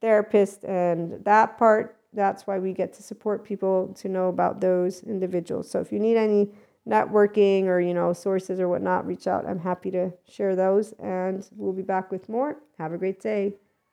[0.00, 0.64] therapist.
[0.64, 5.70] And that part, that's why we get to support people to know about those individuals.
[5.70, 6.50] So if you need any
[6.88, 9.46] networking or, you know, sources or whatnot, reach out.
[9.46, 10.92] I'm happy to share those.
[10.98, 12.58] And we'll be back with more.
[12.78, 13.54] Have a great day.